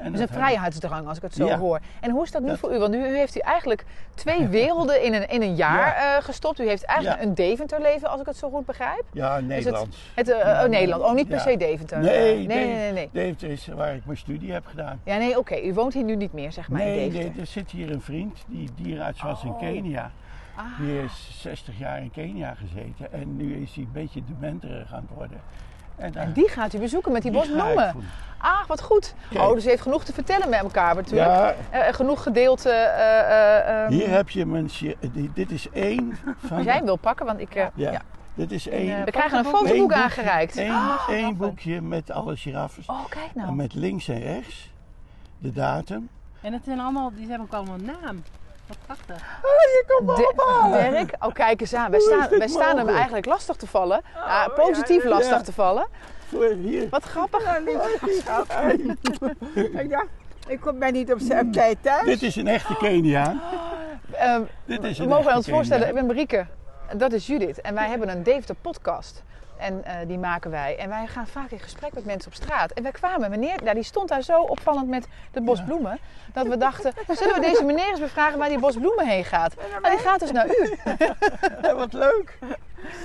En 0.00 0.12
Dus 0.12 0.20
een 0.20 0.28
vrijheidsdrang, 0.28 1.06
als 1.08 1.16
ik 1.16 1.22
het 1.22 1.34
zo 1.34 1.46
Ja. 1.46 1.58
hoor. 1.58 1.80
En 2.00 2.10
hoe 2.10 2.22
is 2.24 2.30
dat 2.30 2.42
nu 2.42 2.48
Dat- 2.48 2.58
voor 2.58 2.74
u? 2.74 2.78
Want 2.78 2.90
nu 2.92 2.98
u 3.08 3.16
heeft 3.16 3.36
u 3.36 3.40
eigenlijk 3.40 3.84
twee 4.14 4.46
werelden 4.60 5.02
in 5.04 5.14
een, 5.14 5.28
in 5.28 5.42
een 5.42 5.54
jaar 5.54 5.94
eh, 5.94 6.24
gestopt. 6.24 6.58
U 6.60 6.68
heeft 6.68 6.84
eigenlijk 6.84 7.20
Ja. 7.22 7.26
een 7.28 7.34
Deventer-leven, 7.34 8.08
als 8.10 8.20
ik 8.20 8.26
het 8.26 8.36
zo 8.36 8.50
goed 8.50 8.66
begrijp. 8.66 9.02
Ja, 9.12 9.40
Nederlands. 9.40 10.12
Het, 10.14 10.28
eh, 10.28 10.36
oh, 10.62 10.64
Nederland. 10.68 11.02
Oh, 11.02 11.14
niet 11.14 11.28
per 11.28 11.40
se 11.40 11.56
Deventer. 11.56 11.98
Nee, 11.98 12.46
nee, 12.46 12.66
nee, 12.66 12.92
nee. 12.92 13.08
Deventer 13.12 13.50
is 13.50 13.66
waar 13.66 13.94
ik 13.94 14.04
mijn 14.04 14.18
studie 14.18 14.52
heb 14.52 14.66
gedaan. 14.66 15.00
Ja, 15.04 15.16
nee, 15.16 15.38
oké. 15.38 15.60
U 15.60 15.74
woont 15.74 15.94
hier 15.94 16.04
nu 16.04 16.16
niet 16.16 16.32
meer, 16.32 16.52
zeg 16.52 16.68
maar, 16.68 16.80
in 16.80 16.86
Nee, 16.86 16.96
Deventer. 17.10 17.30
nee, 17.30 17.40
er 17.40 17.46
zit 17.46 17.70
hier 17.70 17.90
een 17.90 18.00
vriend 18.02 18.38
die 18.46 18.68
dierenarts 18.76 19.22
was 19.22 19.42
in 19.44 19.50
Oh. 19.50 19.58
Kenia. 19.58 20.10
Ah. 20.56 20.64
Die 20.80 21.02
is 21.02 21.38
60 21.40 21.78
jaar 21.78 22.00
in 22.00 22.10
Kenia 22.10 22.54
gezeten 22.54 23.12
en 23.12 23.36
nu 23.36 23.54
is 23.62 23.74
hij 23.74 23.84
een 23.84 23.92
beetje 23.92 24.20
dementerig 24.26 24.92
aan 24.94 25.06
het 25.08 25.16
worden. 25.16 25.40
En, 26.00 26.14
En 26.14 26.32
die 26.32 26.48
gaat 26.48 26.74
u 26.74 26.78
bezoeken 26.78 27.12
met 27.12 27.22
die, 27.22 27.30
die 27.30 27.40
bos 27.40 27.48
ga 27.48 27.56
ik 27.56 27.62
bloemen. 27.62 27.92
doen. 27.92 28.04
Ah, 28.38 28.66
wat 28.66 28.82
goed. 28.82 29.14
Kijk. 29.30 29.42
Oh, 29.44 29.54
dus 29.54 29.66
u 29.66 29.68
heeft 29.68 29.82
genoeg 29.82 30.04
te 30.04 30.12
vertellen 30.12 30.48
met 30.48 30.60
elkaar 30.60 30.94
natuurlijk. 30.94 31.28
Ja, 31.30 31.54
Eh, 31.70 31.88
eh, 31.88 31.94
genoeg 31.94 32.22
gedeeld. 32.22 32.66
eh, 32.66 32.84
eh, 32.84 33.82
ehm, 33.84 33.92
hier 33.92 34.10
heb 34.10 34.30
je 34.30 34.44
die- 35.12 35.30
Dit 35.34 35.50
is 35.50 35.68
één 35.72 36.16
van. 36.46 36.56
Als 36.56 36.66
jij 36.66 36.74
hem 36.76 36.84
wil 36.84 36.96
pakken, 36.96 37.26
want 37.26 37.40
ik... 37.40 37.54
eh, 37.54 37.66
Ja, 37.74 37.90
ja. 37.92 38.00
dit 38.34 38.52
is 38.52 38.68
Eh, 38.68 38.78
één. 38.78 39.04
we 39.04 39.10
krijgen 39.10 39.38
een 39.38 39.44
fotoboek 39.44 39.76
boekje- 39.76 40.02
aangereikt. 40.02 40.56
Één, 40.56 40.70
Ah, 40.72 41.08
één 41.08 41.36
boekje 41.36 41.80
met 41.80 42.10
alle 42.10 42.36
giraffen. 42.36 42.82
Oh, 42.86 43.06
kijk 43.08 43.34
nou. 43.34 43.48
En 43.48 43.56
met 43.56 43.74
links 43.74 44.08
en 44.08 44.20
rechts 44.20 44.70
de 45.38 45.52
datum. 45.52 46.08
En 46.40 46.52
het 46.52 46.64
zijn 46.64 46.80
allemaal, 46.80 47.12
die 47.14 47.28
hebben 47.28 47.46
ook 47.46 47.54
allemaal 47.54 47.74
een 47.74 47.90
naam. 48.02 48.22
Wat 48.70 48.78
prachtig. 48.86 49.16
je 49.42 49.84
komt 49.86 50.06
me 50.08 50.14
De- 50.16 50.32
ophalen. 50.36 50.90
Dirk, 50.90 51.14
oh 51.24 51.32
kijk 51.32 51.60
eens 51.60 51.74
aan. 51.74 51.90
Wij 51.90 52.00
Hoe 52.00 52.08
is 52.08 52.14
staan, 52.14 52.28
dit 52.30 52.38
wij 52.38 52.48
staan 52.48 52.60
hem 52.62 52.70
mogelijk? 52.70 52.96
eigenlijk 52.96 53.26
lastig 53.26 53.56
te 53.56 53.66
vallen. 53.66 54.00
Ja, 54.14 54.20
ja, 54.42 54.48
positief 54.48 55.02
ja, 55.02 55.08
lastig 55.08 55.30
ja. 55.36 55.42
te 55.42 55.52
vallen. 55.52 55.86
Voor 56.28 56.44
hier. 56.46 56.88
Wat 56.88 57.04
grappig. 57.04 57.58
Ik 59.54 59.90
dacht, 59.90 60.06
ik 60.48 60.60
kom- 60.60 60.78
ben 60.78 60.92
niet 60.92 61.12
op, 61.12 61.18
z- 61.20 61.30
op 61.30 61.52
tijd 61.52 61.76
thuis. 61.82 62.04
Dit 62.04 62.22
is 62.22 62.36
een 62.36 62.46
echte 62.46 62.76
Keniaan. 62.76 63.40
Ehm, 64.12 64.42
Dit 64.64 64.84
is 64.84 64.96
we 64.98 65.02
een 65.02 65.08
mogen 65.08 65.24
echte 65.24 65.36
ons 65.36 65.48
voorstellen, 65.48 65.88
ik 65.88 65.94
ben 65.94 66.06
Marieke. 66.06 66.46
En 66.88 66.98
Dat 66.98 67.12
is 67.12 67.26
Judith. 67.26 67.60
En 67.60 67.74
wij 67.74 67.88
hebben 67.88 68.08
een 68.08 68.22
Deventer 68.22 68.54
podcast. 68.54 69.22
En 69.60 69.84
eh, 69.84 69.94
die 70.06 70.18
maken 70.18 70.50
wij. 70.50 70.76
En 70.78 70.88
wij 70.88 71.06
gaan 71.06 71.26
vaak 71.26 71.50
in 71.50 71.60
gesprek 71.60 71.94
met 71.94 72.04
mensen 72.04 72.30
op 72.30 72.36
straat. 72.36 72.70
En 72.72 72.82
wij 72.82 72.92
kwamen, 72.92 73.30
meneer, 73.30 73.60
nou, 73.62 73.74
die 73.74 73.84
stond 73.84 74.08
daar 74.08 74.22
zo 74.22 74.40
opvallend 74.40 74.88
met 74.88 75.06
de 75.32 75.40
bos 75.40 75.64
bloemen. 75.64 75.98
Dat 76.32 76.46
we 76.46 76.56
dachten, 76.56 76.92
zullen 77.08 77.34
we 77.34 77.40
deze 77.40 77.64
meneer 77.64 77.88
eens 77.88 78.00
bevragen 78.00 78.38
waar 78.38 78.48
die 78.48 78.58
bos 78.58 78.76
bloemen 78.76 79.06
heen 79.08 79.24
gaat? 79.24 79.54
Nou, 79.82 79.96
die 79.96 80.04
gaat 80.04 80.20
dus 80.20 80.32
naar 80.32 80.46
u. 80.48 80.76
Wat 81.76 81.92
leuk. 81.92 82.38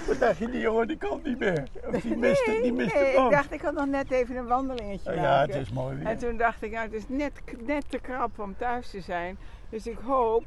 Wat 0.08 0.20
dacht 0.20 0.38
je, 0.38 0.50
die 0.50 0.60
jongen 0.60 0.88
die 0.88 0.98
komt 0.98 1.24
niet 1.24 1.40
meer. 1.40 1.64
Of 1.94 2.02
die 2.02 2.18
mist 2.18 2.46
het, 2.46 2.62
die 2.62 2.74
mist 2.74 2.94
nee, 2.94 3.04
het 3.04 3.24
ik 3.26 3.32
dacht, 3.32 3.52
ik 3.52 3.62
had 3.62 3.74
nog 3.74 3.86
net 3.86 4.12
even 4.12 4.36
een 4.36 4.48
wandelingetje 4.48 5.10
maken. 5.10 5.24
ja, 5.24 5.42
het 5.42 5.56
is 5.56 5.72
mooi 5.72 5.98
En 5.98 6.04
weer. 6.04 6.18
toen 6.18 6.38
dacht 6.38 6.62
ik, 6.64 6.72
nou, 6.72 6.84
het 6.84 6.94
is 6.94 7.04
net, 7.08 7.32
net 7.60 7.84
te 7.90 8.00
krap 8.00 8.40
om 8.40 8.56
thuis 8.58 8.90
te 8.90 9.02
zijn. 9.02 9.38
Dus 9.70 9.88
ik 9.88 9.98
hoop, 10.06 10.44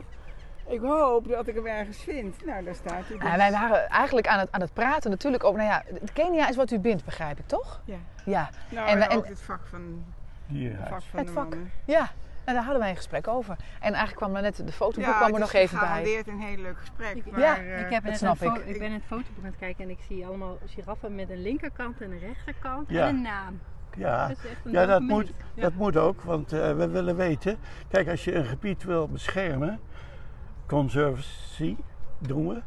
ik 0.68 0.80
hoop 0.80 1.28
dat 1.28 1.46
ik 1.46 1.54
hem 1.54 1.66
ergens 1.66 1.98
vind. 1.98 2.44
Nou, 2.46 2.64
daar 2.64 2.74
staat 2.74 3.06
hij. 3.08 3.18
dus. 3.18 3.28
Ja, 3.28 3.36
wij 3.36 3.50
waren 3.50 3.88
eigenlijk 3.88 4.26
aan 4.26 4.38
het, 4.38 4.48
aan 4.52 4.60
het 4.60 4.72
praten 4.72 5.10
natuurlijk 5.10 5.44
over, 5.44 5.58
nou 5.58 5.70
ja, 5.70 5.82
Kenia 6.12 6.48
is 6.48 6.56
wat 6.56 6.70
u 6.70 6.78
bindt, 6.78 7.04
begrijp 7.04 7.38
ik 7.38 7.46
toch? 7.46 7.80
Ja. 7.84 7.96
Ja, 8.24 8.48
Nou, 8.70 8.86
en 8.88 8.92
en, 8.92 8.98
we- 8.98 9.04
en- 9.04 9.16
ook 9.16 9.26
het 9.26 9.40
vak 9.40 9.60
van, 9.66 10.04
het 10.52 10.72
vak 10.88 11.02
van 11.02 11.18
Het 11.18 11.26
de 11.26 11.32
vak. 11.32 11.48
mannen. 11.48 11.70
ja. 11.84 12.10
En 12.44 12.54
daar 12.54 12.62
hadden 12.62 12.80
wij 12.82 12.90
een 12.90 12.96
gesprek 12.96 13.28
over. 13.28 13.56
En 13.80 13.92
eigenlijk 13.94 14.16
kwam 14.16 14.36
er 14.36 14.42
net 14.42 14.56
de 14.66 14.72
fotoboek 14.72 15.04
Ja, 15.10 15.16
kwam 15.16 15.26
er 15.26 15.32
het 15.34 15.40
nog 15.42 15.52
even 15.52 15.78
bij. 15.78 15.86
gegarandeerd 15.86 16.28
een 16.28 16.40
heel 16.40 16.56
leuk 16.56 16.78
gesprek. 16.78 17.14
Ik- 17.14 17.30
maar, 17.30 17.40
Ja, 17.40 17.56
eh, 17.58 17.80
ik, 17.80 17.90
heb 17.90 18.02
net 18.02 18.16
snap 18.16 18.42
ik. 18.42 18.54
ik 18.56 18.78
ben 18.78 18.92
het 18.92 19.02
fotoboek 19.06 19.38
aan 19.38 19.44
het 19.44 19.56
kijken 19.58 19.84
en 19.84 19.90
ik 19.90 19.98
zie 20.08 20.26
allemaal 20.26 20.58
giraffen 20.66 21.14
met 21.14 21.30
een 21.30 21.42
linkerkant 21.42 22.00
en 22.00 22.10
een 22.12 22.18
rechterkant 22.18 22.88
Ja. 22.90 23.08
en 23.08 23.14
een 23.14 23.22
naam. 23.22 23.60
Ja, 23.96 24.28
Dat 24.28 24.36
ja 24.64 24.86
dat, 24.86 25.00
moet, 25.00 25.32
Ja. 25.54 25.62
dat 25.62 25.74
moet 25.74 25.96
ook, 25.96 26.22
want 26.22 26.52
eh, 26.52 26.76
we 26.76 26.88
willen 26.88 27.16
weten. 27.16 27.56
Kijk, 27.88 28.08
als 28.08 28.24
je 28.24 28.34
een 28.34 28.44
gebied 28.44 28.84
wil 28.84 29.08
beschermen, 29.08 29.80
conservatie 30.68 31.76
doen 32.18 32.48
we. 32.48 32.60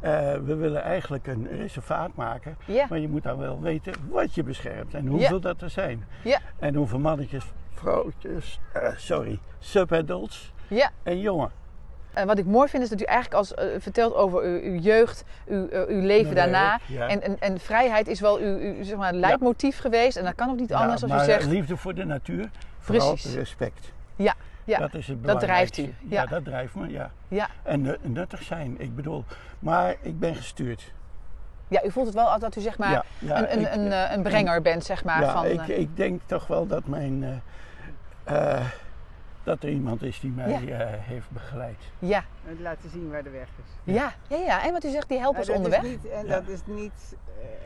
Eh, 0.00 0.32
we 0.44 0.54
willen 0.54 0.82
eigenlijk 0.82 1.26
een 1.26 1.48
reservaat 1.50 2.14
maken, 2.14 2.56
Ja. 2.66 2.86
maar 2.88 2.98
je 2.98 3.08
moet 3.08 3.22
dan 3.22 3.38
wel 3.38 3.60
weten 3.60 3.92
wat 4.10 4.34
je 4.34 4.42
beschermt 4.42 4.94
en 4.94 5.06
hoeveel 5.06 5.40
dat 5.40 5.62
er 5.62 5.70
zijn. 5.70 6.04
Ja. 6.22 6.38
En 6.58 6.74
hoeveel 6.74 6.98
mannetjes, 6.98 7.44
vrouwtjes, 7.74 8.60
eh, 8.72 8.88
sorry, 8.96 9.38
subadults 9.58 10.52
Ja. 10.68 10.90
en 11.02 11.20
jongen. 11.20 11.50
En 12.12 12.26
wat 12.26 12.38
ik 12.38 12.44
mooi 12.46 12.68
vind 12.68 12.82
is 12.82 12.88
dat 12.88 13.00
u 13.00 13.04
eigenlijk 13.04 13.36
als 13.38 13.54
eh, 13.54 13.66
vertelt 13.78 14.14
over 14.14 14.42
uw, 14.42 14.60
uw 14.72 14.78
jeugd, 14.80 15.24
uw, 15.46 15.68
uw 15.88 16.00
leven 16.00 16.34
daarna. 16.34 16.80
ja. 16.86 17.08
En, 17.08 17.22
en, 17.22 17.38
en 17.40 17.58
vrijheid 17.60 18.08
is 18.08 18.20
wel 18.20 18.38
uw, 18.38 18.58
uw 18.58 18.84
zeg 18.84 18.96
maar, 18.96 19.12
leidmotief 19.12 19.78
geweest. 19.78 20.16
En 20.16 20.24
dat 20.24 20.34
kan 20.34 20.50
ook 20.50 20.58
niet 20.58 20.72
anders 20.72 21.00
Ja, 21.00 21.06
als 21.14 21.22
u 21.22 21.24
zegt. 21.24 21.46
liefde 21.46 21.76
voor 21.76 21.94
de 21.94 22.04
natuur, 22.04 22.50
vooral 22.78 23.08
Precies. 23.12 23.34
respect. 23.34 23.92
Ja, 24.16 24.34
ja. 24.66 24.78
Dat 24.78 24.94
is 24.94 25.06
het 25.08 25.24
dat 25.24 25.40
drijft 25.40 25.76
u, 25.78 25.82
ja. 25.82 25.90
Ja, 26.22 26.26
dat 26.26 26.44
drijft 26.44 26.74
me, 26.74 26.88
ja. 26.90 27.10
Ja. 27.28 27.48
En 27.62 27.82
nu- 27.82 27.96
nuttig 28.02 28.42
zijn, 28.42 28.80
ik 28.80 28.96
bedoel. 28.96 29.24
Maar 29.58 29.94
ik 30.00 30.18
ben 30.18 30.34
gestuurd. 30.34 30.92
ja, 31.68 31.84
u 31.84 31.90
voelt 31.90 32.06
het 32.06 32.14
wel 32.14 32.38
dat 32.38 32.56
u 32.56 32.60
zeg 32.60 32.78
maar 32.78 32.90
Ja, 32.90 33.04
ja, 33.18 33.36
een, 33.38 33.52
een, 33.52 33.60
ik- 33.60 33.74
een, 33.74 33.92
eh, 33.92 34.12
een 34.16 34.22
brenger 34.22 34.62
bent, 34.62 34.84
zeg 34.84 35.04
maar. 35.04 35.20
ja, 35.20 35.32
van, 35.32 35.44
ik, 35.46 35.60
eh, 35.68 35.78
ik 35.78 35.96
denk 35.96 36.20
toch 36.26 36.46
wel 36.46 36.66
dat 36.66 36.86
mijn... 36.86 37.24
eh, 38.24 38.56
eh, 38.56 38.64
dat 39.44 39.62
er 39.62 39.68
iemand 39.68 40.02
is 40.02 40.20
die 40.20 40.30
mij 40.30 40.52
eh, 40.72 40.86
heeft 40.90 41.30
begeleid. 41.30 41.78
ja, 41.98 42.24
Het 42.48 42.60
laten 42.60 42.90
zien 42.90 43.10
waar 43.10 43.22
de 43.22 43.30
weg 43.30 43.42
is. 43.64 43.94
ja, 43.94 44.12
ja, 44.28 44.36
ja. 44.36 44.64
En 44.66 44.72
wat 44.72 44.84
u 44.84 44.88
zegt, 44.90 45.08
die 45.08 45.18
helpers 45.18 45.46
dat 45.46 45.56
onderweg. 45.56 45.82
Is 45.82 45.88
niet, 45.88 46.06
en 46.08 46.26
Ja. 46.26 46.34
dat 46.40 46.48
is 46.48 46.60
niet 46.66 47.16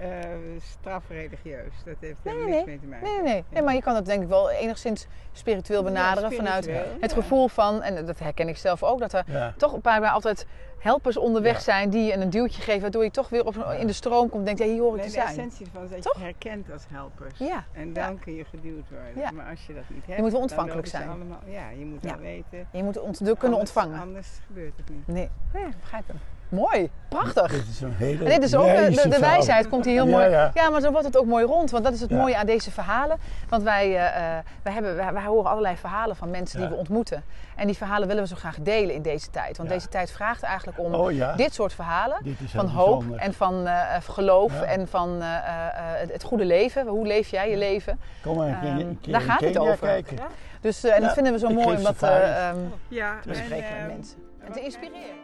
eh, 0.01 0.23
eh, 0.23 0.39
strafreligieus. 0.63 1.73
Dat 1.85 1.95
heeft 2.01 2.17
Nee, 2.23 2.35
er 2.35 2.41
nee, 2.41 2.49
niks 2.51 2.57
nee. 2.57 2.67
mee 2.67 2.79
te 2.81 2.87
maken. 2.87 3.07
Nee, 3.07 3.23
nee, 3.23 3.33
nee. 3.33 3.45
nee. 3.51 3.63
Maar 3.63 3.75
je 3.75 3.83
kan 3.83 3.95
het 3.95 4.07
denk 4.07 4.23
ik 4.23 4.29
wel 4.29 4.51
enigszins 4.51 5.07
spiritueel 5.33 5.83
benaderen. 5.83 6.31
Ja, 6.31 6.37
vanuit 6.37 6.67
het 7.01 7.11
ja. 7.11 7.17
gevoel 7.17 7.49
van, 7.49 7.83
en 7.83 8.07
dat 8.07 8.19
herken 8.19 8.49
ik 8.49 8.57
zelf 8.57 8.83
ook, 8.83 8.99
dat 8.99 9.13
er 9.13 9.25
Ja. 9.27 9.55
toch 9.57 9.73
een 9.73 9.81
paar 9.81 10.01
keer 10.01 10.11
altijd 10.11 10.47
helpers 10.79 11.17
onderweg 11.17 11.53
Ja. 11.55 11.61
zijn 11.61 11.91
die 11.91 12.05
je 12.05 12.13
een 12.15 12.31
duwtje 12.31 12.63
geven, 12.63 12.81
waardoor 12.81 13.05
je 13.05 13.11
toch 13.11 13.29
weer 13.29 13.45
op, 13.47 13.57
in 13.79 13.87
de 13.87 13.93
stroom 13.93 14.29
komt 14.29 14.49
en 14.49 14.57
denkt, 14.57 14.61
ja, 14.61 14.67
hier 14.67 14.81
hoor 14.81 14.95
ik 14.97 15.01
Nee, 15.01 15.05
te 15.11 15.11
de 15.17 15.21
zijn. 15.21 15.27
essentie 15.29 15.67
ervan 15.67 15.83
is 15.83 15.91
dat 15.91 16.03
Toch? 16.03 16.15
je 16.17 16.21
herkent 16.23 16.73
als 16.73 16.83
helpers. 16.89 17.39
Ja, 17.39 17.65
En 17.73 17.93
dan 17.93 18.19
kun 18.19 18.35
je 18.35 18.45
geduwd 18.45 18.89
worden. 18.91 19.13
Ja. 19.23 19.31
Maar 19.31 19.51
als 19.51 19.67
je 19.67 19.75
dat 19.75 19.83
niet 19.89 20.07
hebt, 20.07 20.21
moet 20.21 20.33
wel 20.33 20.41
ontvankelijk 20.41 20.87
zijn. 20.87 21.09
Allemaal, 21.09 21.39
ja, 21.47 21.69
je 21.79 21.85
moet 21.85 22.03
Ja. 22.03 22.09
wel 22.09 22.19
weten. 22.21 22.69
Je 22.71 22.83
moet 22.83 22.99
ont- 23.01 23.19
de 23.19 23.25
kunnen 23.25 23.43
Anders- 23.59 23.59
ontvangen. 23.61 24.01
Anders 24.01 24.29
gebeurt 24.47 24.70
het 24.77 24.89
niet. 24.89 25.07
Nee, 25.07 25.31
nee, 25.53 25.67
begrijp 25.81 26.07
hem. 26.07 26.19
Mooi, 26.49 26.91
prachtig. 27.09 27.51
Dit 27.51 27.67
is 27.69 27.81
een 27.81 27.93
hele 27.93 28.25
dit 28.25 28.43
is 28.43 28.55
ook 28.55 28.67
de, 28.67 29.17
wijsheid, 29.21 29.69
komt 29.69 29.85
hier 29.85 29.95
heel 29.95 30.07
mooi. 30.07 30.29
ja. 30.29 30.51
Ja, 30.55 30.71
maar 30.71 30.81
zo 30.81 30.91
wordt 30.91 31.07
het 31.07 31.17
ook 31.17 31.27
mooi 31.27 31.45
rond. 31.45 31.71
Want 31.71 31.85
dat 31.85 31.93
is 31.93 32.01
het 32.01 32.11
Ja. 32.11 32.17
mooie 32.17 32.37
aan 32.37 32.47
deze 32.47 32.71
verhalen. 32.71 33.19
Want 33.49 33.63
wij, 33.63 33.97
eh, 33.97 34.07
eh, 34.39 34.45
wij, 34.63 34.73
hebben, 34.73 34.97
wij, 34.97 35.13
wij 35.13 35.25
horen 35.25 35.51
allerlei 35.51 35.77
verhalen 35.77 36.17
van 36.17 36.31
mensen 36.31 36.61
die 36.61 36.69
we 36.69 36.75
ontmoeten. 36.75 37.25
En 37.57 37.67
die 37.67 37.77
verhalen 37.77 38.09
willen 38.09 38.23
we 38.23 38.29
zo 38.29 38.37
graag 38.37 38.57
delen 38.61 38.95
in 38.95 39.03
deze 39.03 39.31
tijd. 39.31 39.57
Want 39.57 39.69
Ja. 39.69 39.75
deze 39.75 39.89
tijd 39.89 40.11
vraagt 40.11 40.43
eigenlijk 40.43 40.79
om 40.79 40.95
Oh 40.95 41.13
ja, 41.13 41.35
dit 41.37 41.55
soort 41.55 41.73
verhalen. 41.73 42.19
dit 42.23 42.37
Van 42.47 42.67
hoop 42.69 42.99
bijzonder. 42.99 43.21
en 43.21 43.35
van 43.35 43.67
eh, 43.67 43.97
geloof 44.03 44.53
Ja. 44.61 44.63
en 44.65 44.89
van 44.89 45.23
eh, 45.23 45.37
eh, 45.37 45.45
het, 45.75 46.13
het 46.13 46.23
goede 46.23 46.45
leven. 46.45 46.87
Hoe 46.87 47.07
leef 47.07 47.29
jij 47.29 47.51
je 47.51 47.57
leven? 47.57 48.01
Kom 48.23 48.37
maar 48.37 48.49
een 48.49 48.61
keer, 48.61 48.69
Ehm, 48.69 48.79
een 48.79 48.99
keer 49.01 49.13
daar 49.13 49.23
gaat 49.23 49.41
het 49.41 49.59
over. 49.59 49.87
kijken. 49.87 50.19
Dus, 50.61 50.85
eh, 50.85 50.95
en 50.95 51.03
dat 51.03 51.13
vinden 51.13 51.33
we 51.33 51.39
zo 51.39 51.49
mooi 51.49 51.67
geef 51.69 51.77
om 51.77 51.83
dat 51.83 51.97
safaris. 51.99 52.29
eh, 52.29 52.49
ehm, 52.49 52.57
Ja, 52.89 53.11
te 53.11 53.29
en, 53.29 53.29
bespreken 53.29 53.69
met 53.71 53.79
ehm, 53.79 53.87
mensen. 53.87 54.19
En 54.45 54.53
te 54.53 54.61
inspireren. 54.61 55.17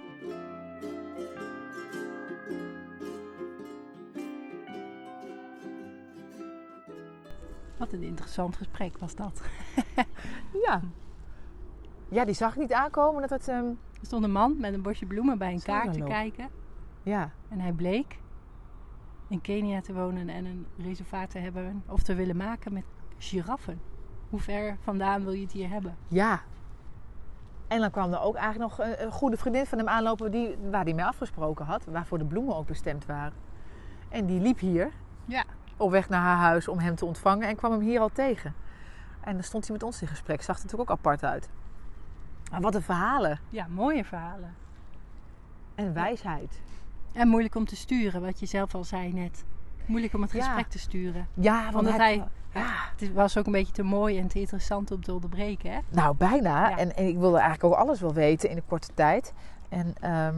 Wat 7.78 7.92
een 7.92 8.02
interessant 8.02 8.56
gesprek 8.56 8.98
was 8.98 9.14
dat. 9.14 9.42
Ja. 10.66 10.80
Ja, 12.08 12.24
die 12.24 12.34
zag 12.34 12.52
ik 12.54 12.60
niet 12.60 12.72
aankomen. 12.72 13.20
Dat 13.20 13.30
het, 13.30 13.48
ehm, 13.48 13.64
Er 14.00 14.06
stond 14.06 14.24
een 14.24 14.32
man 14.32 14.56
met 14.58 14.74
een 14.74 14.82
bosje 14.82 15.06
bloemen 15.06 15.38
bij 15.38 15.52
een 15.52 15.62
kaart 15.62 15.92
te 15.92 16.02
kijken. 16.02 16.48
ja. 17.02 17.30
En 17.48 17.60
hij 17.60 17.72
bleek 17.72 18.18
in 19.28 19.40
Kenia 19.40 19.80
te 19.80 19.92
wonen 19.94 20.28
en 20.28 20.44
een 20.44 20.66
reservaat 20.78 21.30
te 21.30 21.38
hebben 21.38 21.82
of 21.88 22.02
te 22.02 22.14
willen 22.14 22.36
maken 22.36 22.72
met 22.72 22.84
giraffen. 23.18 23.80
Hoe 24.30 24.40
ver 24.40 24.76
vandaan 24.80 25.24
wil 25.24 25.32
je 25.32 25.42
het 25.42 25.52
hier 25.52 25.68
hebben? 25.68 25.96
Ja. 26.08 26.42
En 27.68 27.80
dan 27.80 27.90
kwam 27.90 28.12
er 28.12 28.20
ook 28.20 28.34
eigenlijk 28.34 28.76
nog 28.78 28.88
een, 28.98 29.10
goede 29.12 29.36
vriendin 29.36 29.66
van 29.66 29.78
hem 29.78 29.88
aanlopen 29.88 30.30
die, 30.30 30.56
waar 30.70 30.84
hij 30.84 30.92
mee 30.94 31.04
afgesproken 31.04 31.64
had. 31.64 31.84
Waarvoor 31.84 32.18
de 32.18 32.24
bloemen 32.24 32.56
ook 32.56 32.66
bestemd 32.66 33.06
waren. 33.06 33.32
En 34.08 34.26
die 34.26 34.40
liep 34.40 34.58
hier 34.58 34.90
Ja. 35.24 35.44
op 35.76 35.90
weg 35.90 36.08
naar 36.08 36.20
haar 36.22 36.36
huis 36.36 36.68
om 36.68 36.78
hem 36.78 36.94
te 36.94 37.04
ontvangen. 37.04 37.48
En 37.48 37.56
kwam 37.56 37.72
hem 37.72 37.80
hier 37.80 38.00
al 38.00 38.08
tegen. 38.08 38.54
En 39.20 39.32
dan 39.34 39.42
stond 39.42 39.64
hij 39.64 39.72
met 39.72 39.82
ons 39.82 40.02
in 40.02 40.08
gesprek. 40.08 40.42
Zag 40.42 40.56
er 40.56 40.62
natuurlijk 40.62 40.90
ook 40.90 40.96
apart 40.96 41.24
uit. 41.24 41.48
Maar 42.50 42.60
wat 42.60 42.74
een 42.74 42.82
verhalen. 42.82 43.40
Ja, 43.50 43.66
mooie 43.70 44.04
verhalen. 44.04 44.54
En 45.74 45.92
wijsheid. 45.94 46.60
En 47.12 47.28
moeilijk 47.28 47.54
om 47.54 47.64
te 47.64 47.76
sturen, 47.76 48.20
wat 48.22 48.40
je 48.40 48.46
zelf 48.46 48.74
al 48.74 48.84
zei 48.84 49.12
net. 49.12 49.44
Moeilijk 49.86 50.14
om 50.14 50.22
het 50.22 50.32
Ja. 50.32 50.44
gesprek 50.44 50.68
te 50.68 50.78
sturen. 50.78 51.28
Ja, 51.34 51.62
want 51.64 51.74
Omdat 51.74 51.96
hij... 51.96 52.24
Ja, 52.54 52.74
Het 52.98 53.12
was 53.12 53.36
ook 53.38 53.46
een 53.46 53.52
beetje 53.52 53.72
te 53.72 53.82
mooi 53.82 54.18
en 54.18 54.26
te 54.28 54.38
interessant 54.40 54.90
om 54.90 55.02
te 55.02 55.12
onderbreken, 55.12 55.70
hè? 55.72 55.78
nou 55.88 56.16
bijna. 56.16 56.68
Ja. 56.68 56.78
En, 56.78 56.96
en 56.96 57.06
ik 57.06 57.18
wilde 57.18 57.38
eigenlijk 57.38 57.64
ook 57.74 57.80
alles 57.80 58.00
wel 58.00 58.14
weten 58.14 58.50
in 58.50 58.56
een 58.56 58.66
korte 58.66 58.88
tijd. 58.94 59.32
En, 59.68 59.94
ehm, 60.00 60.34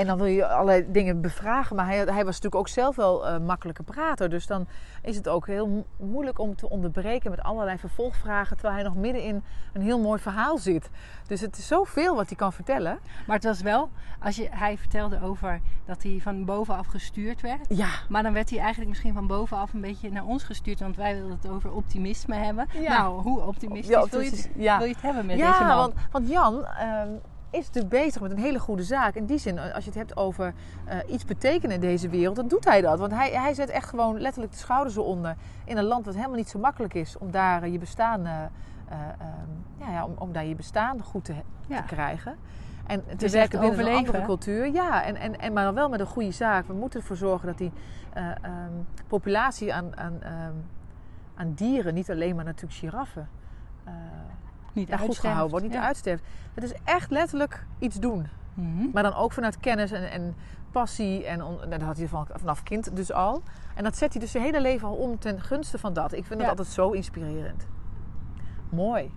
En 0.00 0.06
dan 0.06 0.16
wil 0.16 0.26
je 0.26 0.46
allerlei 0.46 0.84
dingen 0.92 1.20
bevragen. 1.20 1.76
Maar 1.76 1.86
hij, 1.86 1.96
hij 1.96 2.06
was 2.24 2.24
natuurlijk 2.24 2.54
ook 2.54 2.68
zelf 2.68 2.96
wel 2.96 3.26
een 3.28 3.44
makkelijke 3.44 3.82
prater. 3.82 4.30
Dus 4.30 4.46
dan 4.46 4.66
is 5.02 5.16
het 5.16 5.28
ook 5.28 5.46
heel 5.46 5.68
mo- 5.68 5.86
moeilijk 5.96 6.38
om 6.38 6.56
te 6.56 6.68
onderbreken 6.70 7.30
met 7.30 7.42
allerlei 7.42 7.78
vervolgvragen. 7.78 8.56
Terwijl 8.56 8.74
hij 8.74 8.84
nog 8.84 8.94
midden 8.94 9.22
in 9.22 9.42
een 9.72 9.82
heel 9.82 10.00
mooi 10.00 10.20
verhaal 10.20 10.58
zit. 10.58 10.90
Dus 11.26 11.40
het 11.40 11.56
is 11.58 11.66
zoveel 11.66 12.14
wat 12.14 12.26
hij 12.28 12.36
kan 12.36 12.52
vertellen. 12.52 12.98
Maar 13.26 13.36
het 13.36 13.44
was 13.44 13.62
wel, 13.62 13.90
als 14.20 14.36
je, 14.36 14.48
hij 14.50 14.78
vertelde 14.78 15.22
over 15.22 15.60
dat 15.86 16.02
hij 16.02 16.18
van 16.22 16.44
bovenaf 16.44 16.86
gestuurd 16.86 17.40
werd. 17.40 17.66
Ja, 17.68 17.88
Maar 18.08 18.22
dan 18.22 18.32
werd 18.32 18.50
hij 18.50 18.58
eigenlijk 18.58 18.88
misschien 18.90 19.14
van 19.14 19.26
bovenaf 19.26 19.72
een 19.72 19.80
beetje 19.80 20.10
naar 20.10 20.24
ons 20.24 20.42
gestuurd. 20.44 20.80
Want 20.80 20.96
wij 20.96 21.14
wilden 21.14 21.36
het 21.42 21.50
over 21.50 21.72
optimisme 21.72 22.34
hebben. 22.34 22.66
Ja. 22.72 22.98
Nou, 22.98 23.22
hoe 23.22 23.40
optimistisch 23.40 23.94
Ja, 23.94 24.06
wil, 24.10 24.20
je 24.20 24.30
het, 24.30 24.50
ja. 24.56 24.78
wil 24.78 24.86
je 24.86 24.92
het 24.92 25.02
hebben 25.02 25.26
met 25.26 25.36
deze 25.36 25.64
man? 25.64 25.76
want, 25.76 25.94
want 26.10 26.28
Jan 26.28 26.64
ehm, 26.64 27.08
is 27.50 27.66
natuurlijk 27.66 27.88
bezig 28.04 28.20
met 28.20 28.30
een 28.30 28.38
hele 28.38 28.58
goede 28.58 28.82
zaak. 28.82 29.14
In 29.14 29.26
die 29.26 29.38
zin, 29.38 29.58
als 29.58 29.84
je 29.84 29.90
het 29.90 29.98
hebt 29.98 30.16
over 30.16 30.54
eh, 30.84 30.96
iets 31.06 31.24
betekenen 31.24 31.74
in 31.74 31.80
deze 31.80 32.08
wereld, 32.08 32.36
dan 32.36 32.48
doet 32.48 32.64
hij 32.64 32.80
dat. 32.80 32.98
Want 32.98 33.12
hij, 33.12 33.30
hij 33.30 33.54
zet 33.54 33.68
echt 33.68 33.88
gewoon 33.88 34.20
letterlijk 34.20 34.52
de 34.52 34.58
schouders 34.58 34.96
eronder 34.96 35.36
in 35.64 35.76
een 35.76 35.84
land 35.84 36.04
wat 36.04 36.14
helemaal 36.14 36.36
niet 36.36 36.48
zo 36.48 36.58
makkelijk 36.58 36.94
is 36.94 37.18
om 37.18 37.30
daar 37.30 37.62
eh, 37.62 37.72
je 37.72 37.78
bestaan, 37.78 38.26
eh, 38.26 38.42
eh, 38.42 38.98
ehm, 39.18 39.50
ja, 39.78 39.90
ja, 39.90 40.04
om, 40.04 40.14
om 40.18 40.32
daar 40.32 40.44
je 40.44 40.54
bestaan 40.54 41.02
goed 41.02 41.24
te, 41.24 41.34
Ja. 41.66 41.76
te 41.76 41.82
krijgen. 41.94 42.36
En 42.86 43.04
te 43.16 43.24
is 43.24 43.32
werken 43.32 43.60
binnen 43.60 43.86
een 43.86 43.94
andere 43.96 44.22
cultuur. 44.22 44.72
Ja, 44.72 45.04
en, 45.04 45.16
en, 45.16 45.38
en 45.40 45.52
maar 45.52 45.64
dan 45.64 45.74
wel 45.74 45.88
met 45.88 46.00
een 46.00 46.06
goede 46.06 46.30
zaak. 46.30 46.66
We 46.66 46.72
moeten 46.72 47.00
ervoor 47.00 47.16
zorgen 47.16 47.46
dat 47.46 47.58
die 47.58 47.72
eh, 48.12 48.30
ehm, 48.42 48.72
populatie 49.06 49.74
aan, 49.74 49.96
aan, 49.96 50.22
ehm, 50.22 50.52
aan 51.34 51.52
dieren, 51.54 51.94
niet 51.94 52.10
alleen 52.10 52.36
maar 52.36 52.44
natuurlijk 52.44 52.78
giraffen, 52.80 53.28
eh, 53.84 53.92
niet 54.72 54.88
ja, 54.88 54.96
goed 54.96 55.06
uitsterft. 55.06 55.20
gehouden 55.20 55.50
wordt, 55.50 55.64
niet 55.66 55.74
Ja. 55.74 55.82
uitsterft. 55.86 56.24
Het 56.54 56.64
is 56.64 56.72
echt 56.84 57.10
letterlijk 57.10 57.66
iets 57.78 57.96
doen. 57.96 58.26
Mhm. 58.54 58.88
Maar 58.92 59.02
dan 59.02 59.14
ook 59.14 59.32
vanuit 59.32 59.60
kennis 59.60 59.90
en, 59.92 60.10
en 60.10 60.34
passie. 60.72 61.26
En 61.26 61.42
on- 61.44 61.58
dat 61.70 61.82
had 61.82 61.96
hij 61.96 62.08
van, 62.08 62.26
vanaf 62.32 62.62
kind 62.62 62.96
dus 62.96 63.12
al. 63.12 63.42
En 63.74 63.84
dat 63.84 63.96
zet 63.96 64.12
hij 64.12 64.20
dus 64.22 64.30
zijn 64.30 64.44
hele 64.44 64.60
leven 64.60 64.88
al 64.88 64.94
om 64.94 65.18
ten 65.18 65.40
gunste 65.40 65.78
van 65.78 65.92
dat. 65.92 66.12
Ik 66.12 66.24
vind 66.26 66.40
Ja. 66.40 66.46
dat 66.46 66.58
altijd 66.58 66.68
zo 66.74 66.90
inspirerend. 66.90 67.66
Mooi. 68.70 69.10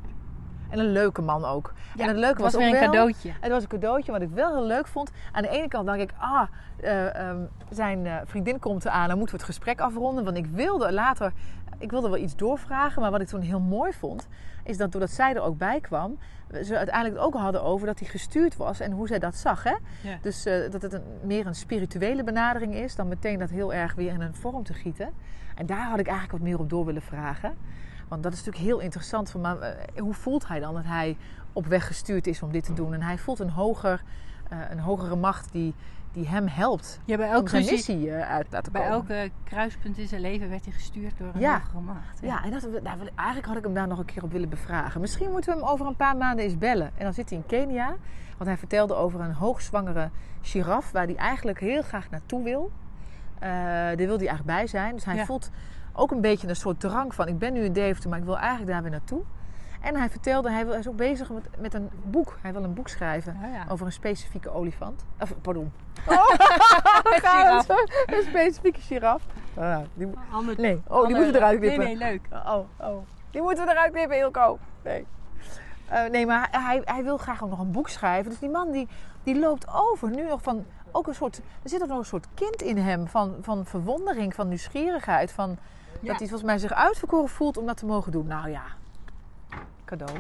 En 0.74 0.80
een 0.80 0.92
leuke 0.92 1.22
man 1.22 1.46
ook. 1.46 1.74
Ja, 1.96 2.02
en 2.04 2.08
het 2.08 2.18
leuke 2.18 2.34
het 2.34 2.42
was 2.42 2.54
was, 2.54 2.62
weer 2.62 2.70
ook 2.70 2.76
een 2.76 2.80
wel- 2.80 2.90
cadeautje. 2.90 3.32
Het 3.42 3.52
was 3.52 3.62
een 3.64 3.70
cadeautje 3.70 4.12
wat 4.12 4.22
ik 4.22 4.30
wel 4.30 4.54
heel 4.54 4.66
leuk 4.66 4.88
vond. 4.88 5.12
Aan 5.32 5.42
de 5.42 5.50
ene 5.50 5.68
kant 5.68 5.86
dacht 5.86 6.00
ik, 6.00 6.14
ah, 6.18 6.48
eh, 6.82 7.16
ehm, 7.30 7.38
zijn 7.70 8.06
eh, 8.06 8.16
vriendin 8.26 8.60
komt 8.60 8.86
eraan, 8.86 9.08
dan 9.08 9.18
moeten 9.18 9.36
we 9.36 9.42
het 9.44 9.52
gesprek 9.56 9.80
afronden. 9.82 10.24
Want 10.24 10.38
ik 10.38 10.46
wilde 10.46 10.94
later, 10.94 11.32
ik 11.78 11.92
wilde 11.92 12.10
wel 12.10 12.18
iets 12.18 12.36
doorvragen. 12.36 13.02
Maar 13.02 13.12
wat 13.12 13.22
ik 13.22 13.28
toen 13.28 13.42
heel 13.42 13.60
mooi 13.60 13.94
vond, 13.94 14.28
is 14.64 14.78
dat 14.78 14.92
doordat 14.92 15.12
zij 15.12 15.36
er 15.36 15.42
ook 15.42 15.58
bij 15.58 15.80
kwam, 15.82 16.18
ze 16.64 16.78
uiteindelijk 16.78 17.22
ook 17.22 17.34
hadden 17.34 17.64
over 17.64 17.88
dat 17.88 18.00
hij 18.00 18.08
gestuurd 18.08 18.58
was 18.58 18.80
en 18.80 18.92
hoe 18.92 19.08
zij 19.08 19.20
dat 19.20 19.36
zag. 19.36 19.64
Hè? 19.64 19.76
Ja. 20.02 20.18
Dus 20.22 20.46
eh, 20.46 20.72
dat 20.72 20.82
het 20.82 20.94
een, 20.94 21.04
meer 21.22 21.48
een 21.48 21.56
spirituele 21.56 22.24
benadering 22.24 22.76
is 22.76 22.96
dan 22.96 23.08
meteen 23.08 23.40
dat 23.40 23.50
heel 23.50 23.74
erg 23.74 23.96
weer 23.96 24.14
in 24.14 24.22
een 24.22 24.36
vorm 24.36 24.64
te 24.64 24.74
gieten. 24.74 25.10
En 25.56 25.66
daar 25.66 25.90
had 25.90 26.00
ik 26.00 26.08
eigenlijk 26.08 26.38
wat 26.38 26.48
meer 26.50 26.60
op 26.60 26.70
door 26.70 26.86
willen 26.86 27.02
vragen. 27.02 27.54
Want 28.14 28.24
dat 28.26 28.34
is 28.34 28.38
natuurlijk 28.46 28.66
heel 28.66 28.80
interessant. 28.80 29.30
Van, 29.32 29.42
maar, 29.42 29.60
eh, 29.60 30.02
hoe 30.02 30.14
voelt 30.14 30.48
hij 30.48 30.60
dan 30.60 30.74
dat 30.74 30.84
hij 30.86 31.18
op 31.54 31.66
weg 31.66 31.88
gestuurd 31.88 32.28
is 32.28 32.42
om 32.42 32.52
dit 32.52 32.64
te 32.64 32.74
doen? 32.74 32.94
En 32.94 33.02
hij 33.02 33.18
voelt 33.18 33.40
een, 33.40 33.50
hoger, 33.50 34.04
eh, 34.50 34.58
een 34.70 34.80
hogere 34.80 35.16
macht 35.16 35.52
die, 35.52 35.74
die 36.12 36.28
hem 36.28 36.48
helpt 36.48 37.00
Ja, 37.06 37.18
bij 37.18 37.28
om 37.28 37.34
elke, 37.34 37.50
zijn 37.50 37.66
missie 37.66 38.12
eh, 38.12 38.30
uit 38.32 38.46
te 38.50 38.56
laten 38.56 38.72
bij 38.72 38.82
komen. 38.82 38.96
elke 38.96 39.32
kruispunt 39.44 39.98
in 39.98 40.08
zijn 40.08 40.22
leven 40.22 40.50
werd 40.50 40.64
hij 40.66 40.74
gestuurd 40.74 41.18
door 41.18 41.28
een 41.34 41.40
Ja. 41.40 41.60
hogere 41.60 41.80
macht. 41.80 42.20
hè. 42.22 42.28
Ja, 42.28 42.44
en 42.44 42.52
dat, 42.52 42.68
eigenlijk 43.16 43.48
had 43.48 43.58
ik 43.58 43.64
hem 43.64 43.74
daar 43.74 43.88
nog 43.88 44.00
een 44.00 44.06
keer 44.06 44.24
op 44.24 44.32
willen 44.32 44.50
bevragen. 44.50 45.02
Misschien 45.02 45.32
moeten 45.32 45.54
we 45.54 45.60
hem 45.60 45.70
over 45.70 45.86
een 45.88 45.96
paar 45.96 46.18
maanden 46.18 46.46
eens 46.46 46.58
bellen. 46.58 46.92
En 46.98 47.04
dan 47.04 47.14
zit 47.14 47.30
hij 47.30 47.38
in 47.38 47.46
Kenia. 47.46 47.88
Want 48.38 48.50
hij 48.50 48.58
vertelde 48.58 48.94
over 48.96 49.20
een 49.20 49.34
hoogzwangere 49.34 50.10
giraf... 50.42 50.92
waar 50.92 51.06
hij 51.06 51.16
eigenlijk 51.16 51.60
heel 51.60 51.82
graag 51.82 52.10
naartoe 52.10 52.44
wil. 52.44 52.72
Eh 53.40 53.50
daar 53.50 53.96
wil 53.96 54.18
hij 54.18 54.28
eigenlijk 54.28 54.46
bij 54.46 54.68
zijn. 54.68 54.94
Dus 54.96 55.06
hij 55.06 55.16
Ja. 55.16 55.26
voelt 55.26 55.50
ook 55.94 56.12
een 56.12 56.22
beetje 56.22 56.48
een 56.48 56.56
soort 56.56 56.80
drang 56.80 57.16
van... 57.16 57.28
ik 57.28 57.40
ben 57.40 57.54
nu 57.54 57.64
in 57.64 57.74
Deventer, 57.74 58.10
maar 58.10 58.20
ik 58.20 58.26
wil 58.26 58.38
eigenlijk 58.38 58.72
daar 58.72 58.82
weer 58.82 58.92
naartoe. 58.92 59.22
En 59.82 59.96
hij 59.96 60.10
vertelde, 60.10 60.52
hij, 60.52 60.66
is 60.66 60.88
ook 60.88 60.96
bezig 60.96 61.30
met, 61.30 61.50
met 61.58 61.74
een 61.74 61.90
boek. 62.04 62.38
Hij 62.42 62.54
wil 62.54 62.64
een 62.64 62.74
boek 62.74 62.88
schrijven 62.88 63.38
Oh 63.44 63.54
ja. 63.54 63.66
over 63.70 63.86
een 63.86 63.92
specifieke 63.92 64.50
olifant. 64.50 65.06
Of, 65.20 65.34
pardon. 65.42 65.72
Giraf. 67.24 67.68
een 68.06 68.24
specifieke 68.30 68.82
giraf. 68.82 69.22
Ah, 69.54 69.80
die, 69.94 70.08
Ander- 70.32 70.60
nee, 70.60 70.82
oh, 70.88 71.06
die 71.08 71.16
moeten 71.16 71.34
we 71.34 71.38
eruit 71.40 71.60
Nee, 71.60 71.70
knippen. 71.76 71.98
nee, 71.98 72.12
leuk. 72.12 72.22
Oh, 72.46 72.60
oh. 72.80 72.98
Die 73.32 73.42
moeten 73.42 73.66
we 73.66 73.72
eruit 73.72 73.92
knippen, 73.92 74.18
Ilko. 74.18 74.60
Nee. 74.84 75.06
Eh, 75.88 76.10
nee, 76.12 76.26
maar 76.26 76.48
hij, 76.52 76.82
hij 76.86 77.04
wil 77.04 77.18
graag 77.18 77.44
ook 77.44 77.50
nog 77.50 77.60
een 77.60 77.72
boek 77.72 77.90
schrijven. 77.90 78.30
Dus 78.32 78.40
die 78.40 78.50
man 78.50 78.72
die, 78.72 78.88
die 79.24 79.40
loopt 79.40 79.66
over 79.74 80.10
nu 80.10 80.28
nog 80.28 80.42
van... 80.42 80.66
Ook 80.92 81.08
een 81.08 81.16
soort, 81.16 81.38
er 81.64 81.70
zit 81.70 81.82
ook 81.82 81.88
nog 81.88 81.98
een 81.98 82.06
soort 82.06 82.28
kind 82.34 82.62
in 82.62 82.78
hem 82.78 83.08
van, 83.08 83.36
van 83.42 83.66
verwondering, 83.66 84.36
van 84.36 84.48
nieuwsgierigheid. 84.48 85.32
Van, 85.32 85.58
Ja. 86.04 86.10
Dat 86.10 86.20
hij 86.20 86.28
volgens 86.28 86.50
mij 86.50 86.58
zich 86.58 86.72
uitverkoren 86.74 87.30
voelt 87.30 87.58
om 87.58 87.66
dat 87.66 87.78
te 87.78 87.86
mogen 87.86 88.12
doen. 88.12 88.28
Nou 88.28 88.50
ja, 88.50 88.64
cadeau. 89.86 90.18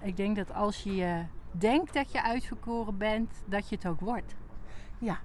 Ik 0.00 0.16
denk 0.16 0.36
dat 0.36 0.54
als 0.54 0.82
je 0.82 1.04
eh, 1.04 1.14
denkt 1.50 1.94
dat 1.94 2.12
je 2.12 2.22
uitverkoren 2.22 2.98
bent, 2.98 3.32
dat 3.44 3.68
je 3.68 3.74
het 3.76 3.86
ook 3.86 4.00
wordt. 4.00 4.34
Ja, 4.98 5.18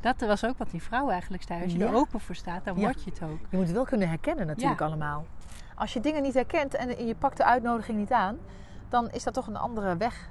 Dat 0.00 0.20
was 0.20 0.44
ook 0.44 0.58
wat 0.58 0.70
die 0.70 0.82
vrouw 0.82 1.10
eigenlijk 1.10 1.42
zei. 1.42 1.62
Als 1.62 1.72
je 1.72 1.78
Ja. 1.78 1.86
er 1.86 1.94
open 1.94 2.20
voor 2.20 2.34
staat, 2.34 2.64
dan 2.64 2.74
Ja. 2.76 2.80
word 2.80 3.02
je 3.04 3.10
het 3.10 3.22
ook. 3.22 3.38
je 3.50 3.56
moet 3.56 3.66
het 3.66 3.74
wel 3.74 3.84
kunnen 3.84 4.08
herkennen 4.08 4.46
natuurlijk 4.46 4.80
allemaal. 4.80 5.24
Als 5.74 5.92
je 5.92 6.00
dingen 6.00 6.22
niet 6.22 6.34
herkent 6.34 6.74
en 6.74 7.06
je 7.06 7.14
pakt 7.14 7.36
de 7.36 7.44
uitnodiging 7.44 7.98
niet 7.98 8.12
aan... 8.12 8.38
dan 8.88 9.10
is 9.10 9.22
dat 9.24 9.34
toch 9.34 9.46
een 9.46 9.56
andere 9.56 9.96
weg. 9.96 10.28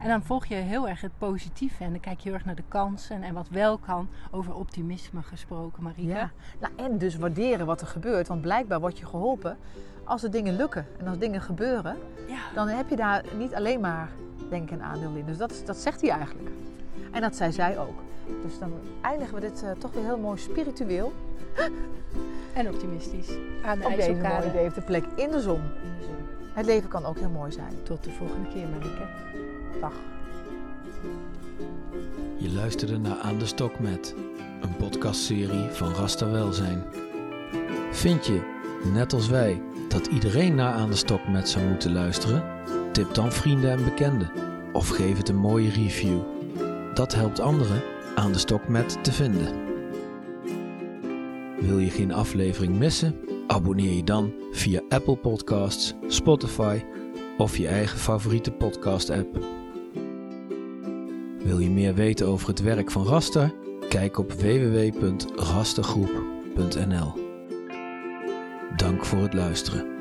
En 0.00 0.08
dan 0.08 0.22
volg 0.22 0.46
je 0.46 0.54
heel 0.54 0.88
erg 0.88 1.00
het 1.00 1.18
positieve. 1.18 1.84
En 1.84 1.90
dan 1.90 2.00
kijk 2.00 2.18
je 2.20 2.24
heel 2.28 2.34
erg 2.34 2.44
naar 2.44 2.54
de 2.54 2.62
kansen 2.68 3.22
en 3.22 3.34
wat 3.34 3.48
wel 3.48 3.78
kan. 3.78 4.08
Over 4.30 4.54
optimisme 4.54 5.22
gesproken, 5.22 5.82
Marieke. 5.82 6.12
Ja. 6.12 6.30
Nou, 6.60 6.72
en 6.76 6.98
dus 6.98 7.16
waarderen 7.16 7.66
wat 7.66 7.80
er 7.80 7.86
gebeurt. 7.86 8.28
Want 8.28 8.40
blijkbaar 8.40 8.80
word 8.80 8.98
je 8.98 9.06
geholpen 9.06 9.56
als 10.04 10.22
er 10.22 10.30
dingen 10.30 10.56
lukken. 10.56 10.86
En 10.98 11.06
als 11.06 11.18
dingen 11.18 11.40
gebeuren, 11.40 11.96
Ja. 12.28 12.40
dan 12.54 12.68
heb 12.68 12.88
je 12.88 12.96
daar 12.96 13.24
niet 13.38 13.54
alleen 13.54 13.80
maar, 13.80 14.08
denk 14.50 14.62
ik, 14.62 14.70
een 14.70 14.82
aandeel 14.82 15.14
in. 15.14 15.24
Dus 15.24 15.36
dat, 15.36 15.62
dat 15.64 15.76
zegt 15.76 16.00
hij 16.00 16.10
eigenlijk. 16.10 16.50
En 17.10 17.20
dat 17.20 17.36
zei 17.36 17.52
zij 17.52 17.78
ook. 17.78 18.00
Dus 18.42 18.58
dan 18.58 18.72
eindigen 19.02 19.34
we 19.34 19.40
dit 19.40 19.62
eh, 19.62 19.70
toch 19.70 19.92
weer 19.92 20.04
heel 20.04 20.18
mooi 20.18 20.38
spiritueel. 20.38 21.12
En 22.54 22.68
optimistisch. 22.68 23.28
Aan 23.64 23.78
de 23.78 23.84
Op 23.86 23.90
deze 23.96 24.10
mooie 24.10 24.22
IJsselkade. 24.22 24.52
Deventerplek 24.52 25.04
in 25.16 25.30
de 25.30 25.40
zon. 25.40 25.60
Het 26.54 26.66
leven 26.66 26.88
kan 26.88 27.04
ook 27.04 27.18
heel 27.18 27.28
mooi 27.30 27.52
zijn. 27.52 27.72
Tot 27.82 28.04
de 28.04 28.10
volgende 28.10 28.48
keer, 28.48 28.68
Marieke. 28.68 29.06
Dag. 29.80 29.92
Je 32.38 32.52
luisterde 32.52 32.98
naar 32.98 33.16
Aan 33.16 33.38
de 33.38 33.46
Stok 33.46 33.78
met, 33.80 34.14
een 34.60 34.76
podcastserie 34.76 35.68
van 35.70 35.94
Rasta 35.94 36.30
Welzijn. 36.30 36.84
Vind 37.90 38.26
je, 38.26 38.40
net 38.92 39.12
als 39.12 39.28
wij, 39.28 39.62
dat 39.88 40.06
iedereen 40.06 40.54
naar 40.54 40.72
Aan 40.72 40.90
de 40.90 40.96
Stok 40.96 41.28
met 41.28 41.48
zou 41.48 41.66
moeten 41.66 41.92
luisteren? 41.92 42.44
Tip 42.92 43.14
dan 43.14 43.32
vrienden 43.32 43.70
en 43.70 43.84
bekenden 43.84 44.30
of 44.72 44.88
geef 44.88 45.16
het 45.16 45.28
een 45.28 45.36
mooie 45.36 45.70
review. 45.70 46.20
Dat 46.94 47.14
helpt 47.14 47.40
anderen 47.40 47.82
Aan 48.14 48.32
de 48.32 48.38
Stok 48.38 48.68
met 48.68 49.04
te 49.04 49.12
vinden. 49.12 49.60
Wil 51.60 51.78
je 51.78 51.90
geen 51.90 52.12
aflevering 52.12 52.78
missen? 52.78 53.20
Abonneer 53.46 53.92
je 53.92 54.04
dan 54.04 54.32
via 54.52 54.80
Apple 54.88 55.16
Podcasts, 55.16 55.94
Spotify 56.06 56.82
of 57.38 57.56
je 57.56 57.66
eigen 57.68 57.98
favoriete 57.98 58.50
podcast-app. 58.50 59.60
Wil 61.44 61.58
je 61.58 61.70
meer 61.70 61.94
weten 61.94 62.26
over 62.26 62.48
het 62.48 62.60
werk 62.60 62.90
van 62.90 63.06
Rasta? 63.06 63.52
Kijk 63.88 64.18
op 64.18 64.32
www.rastagroep.nl. 64.32 67.12
Dank 68.76 69.04
voor 69.04 69.22
het 69.22 69.34
luisteren. 69.34 69.91